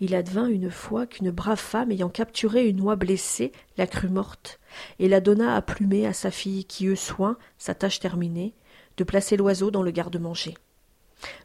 Il 0.00 0.14
advint 0.14 0.48
une 0.48 0.70
fois 0.70 1.06
qu'une 1.06 1.30
brave 1.30 1.60
femme 1.60 1.92
ayant 1.92 2.08
capturé 2.08 2.66
une 2.66 2.80
oie 2.80 2.96
blessée 2.96 3.52
la 3.76 3.86
crut 3.86 4.10
morte, 4.10 4.58
et 4.98 5.08
la 5.08 5.20
donna 5.20 5.54
à 5.54 5.62
plumer 5.62 6.06
à 6.06 6.12
sa 6.12 6.30
fille 6.30 6.64
qui 6.64 6.86
eut 6.86 6.96
soin, 6.96 7.36
sa 7.58 7.74
tâche 7.74 8.00
terminée, 8.00 8.54
de 8.96 9.04
placer 9.04 9.36
l'oiseau 9.36 9.70
dans 9.70 9.82
le 9.82 9.90
garde-manger. 9.90 10.54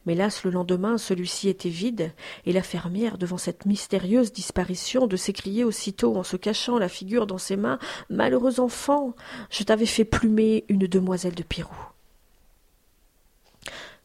Mais 0.06 0.16
las, 0.16 0.44
le 0.44 0.52
lendemain, 0.52 0.98
celui-ci 0.98 1.50
était 1.50 1.70
vide, 1.70 2.14
et 2.46 2.54
la 2.54 2.64
fermière, 2.64 3.18
devant 3.18 3.38
cette 3.38 3.66
mystérieuse 3.66 4.32
disparition, 4.32 5.08
de 5.08 5.18
s'écrier 5.18 5.64
aussitôt 5.64 6.16
en 6.18 6.24
se 6.24 6.38
cachant 6.38 6.78
la 6.78 6.90
figure 6.90 7.28
dans 7.28 7.38
ses 7.38 7.58
mains 7.58 7.80
Malheureux 8.10 8.60
enfant, 8.60 9.16
je 9.50 9.64
t'avais 9.64 9.86
fait 9.86 10.06
plumer 10.06 10.66
une 10.70 10.88
demoiselle 10.88 11.36
de 11.36 11.44
Pirou. 11.44 11.76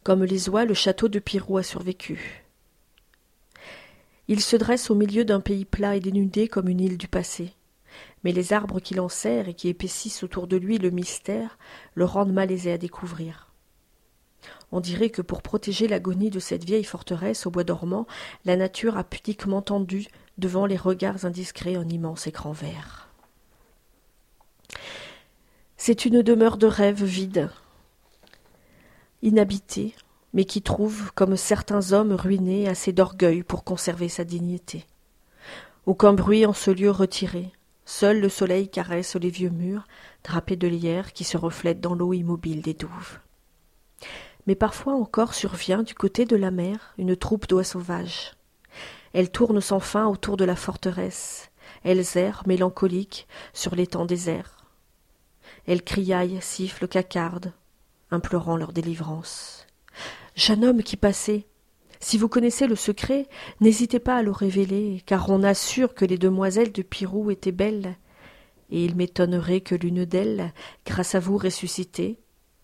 Comme 0.03 0.25
les 0.25 0.49
oies, 0.49 0.65
le 0.65 0.75
château 0.75 1.09
de 1.09 1.21
Pirou 1.21 1.59
a 1.59 1.63
survécu. 1.63 2.45
Il 4.29 4.41
se 4.41 4.57
dresse 4.57 4.91
au 4.91 4.95
milieu 4.95 5.25
d'un 5.25 5.41
pays 5.41 5.65
plat 5.65 5.97
et 5.97 6.01
dénudé 6.01 6.49
comme 6.49 6.69
une 6.69 6.81
île 6.81 6.99
du 6.99 7.09
passé. 7.09 7.53
Mais 8.25 8.33
les 8.33 8.53
arbres 8.53 8.81
qui 8.81 8.95
l'enserrent 8.95 9.49
et 9.49 9.55
qui 9.55 9.69
épaississent 9.69 10.23
autour 10.23 10.47
de 10.47 10.57
lui 10.57 10.79
le 10.79 10.91
mystère 10.91 11.59
le 11.95 12.05
rendent 12.05 12.33
malaisé 12.33 12.73
à 12.73 12.79
découvrir. 12.79 13.52
On 14.73 14.81
dirait 14.81 15.11
que 15.11 15.23
pour 15.23 15.43
protéger 15.43 15.87
l'agonie 15.87 16.31
de 16.31 16.41
cette 16.41 16.65
vieille 16.65 16.85
forteresse 16.85 17.47
au 17.47 17.51
bois 17.51 17.65
dormant, 17.65 18.07
la 18.47 18.57
nature 18.57 18.97
a 18.97 19.05
pudiquement 19.05 19.61
tendu 19.61 20.07
devant 20.39 20.65
les 20.65 20.79
regards 20.79 21.27
indiscrets 21.27 21.77
un 21.77 21.89
immense 21.89 22.27
écran 22.27 22.53
vert. 22.53 23.09
C'est 25.77 26.07
une 26.07 26.23
demeure 26.23 26.57
de 26.57 26.67
rêve 26.67 27.05
vide, 27.05 27.51
inhabitée, 29.21 29.95
mais 30.33 30.45
qui 30.45 30.63
trouve, 30.63 31.13
comme 31.13 31.37
certains 31.37 31.93
hommes 31.93 32.15
ruinés, 32.15 32.69
assez 32.69 32.93
d'orgueil 32.93 33.43
pour 33.43 33.65
conserver 33.65 34.09
sa 34.09 34.25
dignité. 34.25 34.87
Aucun 35.85 36.13
bruit 36.13 36.47
en 36.47 36.53
ce 36.53 36.71
lieu 36.71 36.91
retiré. 36.91 37.51
Seul 37.85 38.21
le 38.21 38.29
soleil 38.29 38.69
caresse 38.69 39.17
les 39.17 39.29
vieux 39.29 39.51
murs, 39.51 39.87
drapés 40.25 40.57
de 40.57 40.69
lierre 40.69 41.13
qui 41.13 41.25
se 41.25 41.37
reflètent 41.37 41.81
dans 41.81 41.95
l'eau 41.95 42.13
immobile 42.13 42.63
des 42.63 42.75
douves. 42.75 43.19
Mais 44.47 44.55
parfois 44.55 44.95
encore 44.95 45.35
survient 45.35 45.83
du 45.83 45.95
côté 45.95 46.25
de 46.25 46.37
la 46.37 46.51
mer 46.51 46.95
une 46.99 47.17
troupe 47.17 47.49
d'oies 47.49 47.65
sauvages. 47.65 48.33
Elles 49.13 49.31
tournent 49.31 49.61
sans 49.61 49.81
fin 49.81 50.07
autour 50.07 50.37
de 50.37 50.45
la 50.45 50.57
forteresse. 50.57 51.51
Elles 51.85 52.17
errent, 52.17 52.43
mélancoliques, 52.47 53.27
sur 53.53 53.75
l'étang 53.75 54.05
désert. 54.05 54.67
Elles 55.67 55.83
criaillent, 55.83 56.41
sifflent, 56.41 56.89
cacardent, 56.89 57.53
implorant 58.11 58.57
leur 58.57 58.73
délivrance. 58.73 59.67
Jeune 60.35 60.65
homme 60.65 60.83
qui 60.83 60.97
passait, 60.97 61.47
si 62.01 62.19
vous 62.19 62.29
connaissez 62.29 62.67
le 62.67 62.75
secret, 62.75 63.29
n'hésitez 63.61 64.01
pas 64.01 64.17
à 64.17 64.23
le 64.23 64.33
révéler, 64.33 65.03
car 65.07 65.31
on 65.31 65.45
assure 65.45 65.95
que 65.95 66.05
les 66.05 66.19
demoiselles 66.19 66.73
de 66.73 66.83
Pirou 66.83 67.31
étaient 67.31 67.53
belles, 67.53 67.97
et 68.71 68.85
il 68.85 68.97
m'étonnerait 68.97 69.61
que 69.61 69.77
l'une 69.77 70.05
d'elles, 70.05 70.53
grâce 70.85 71.15
à 71.15 71.21
vous 71.21 71.37
ressuscitée, 71.37 72.19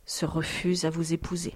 se 0.08 0.24
refuse 0.24 0.86
à 0.86 0.90
vous 0.90 1.12
épouser. 1.12 1.54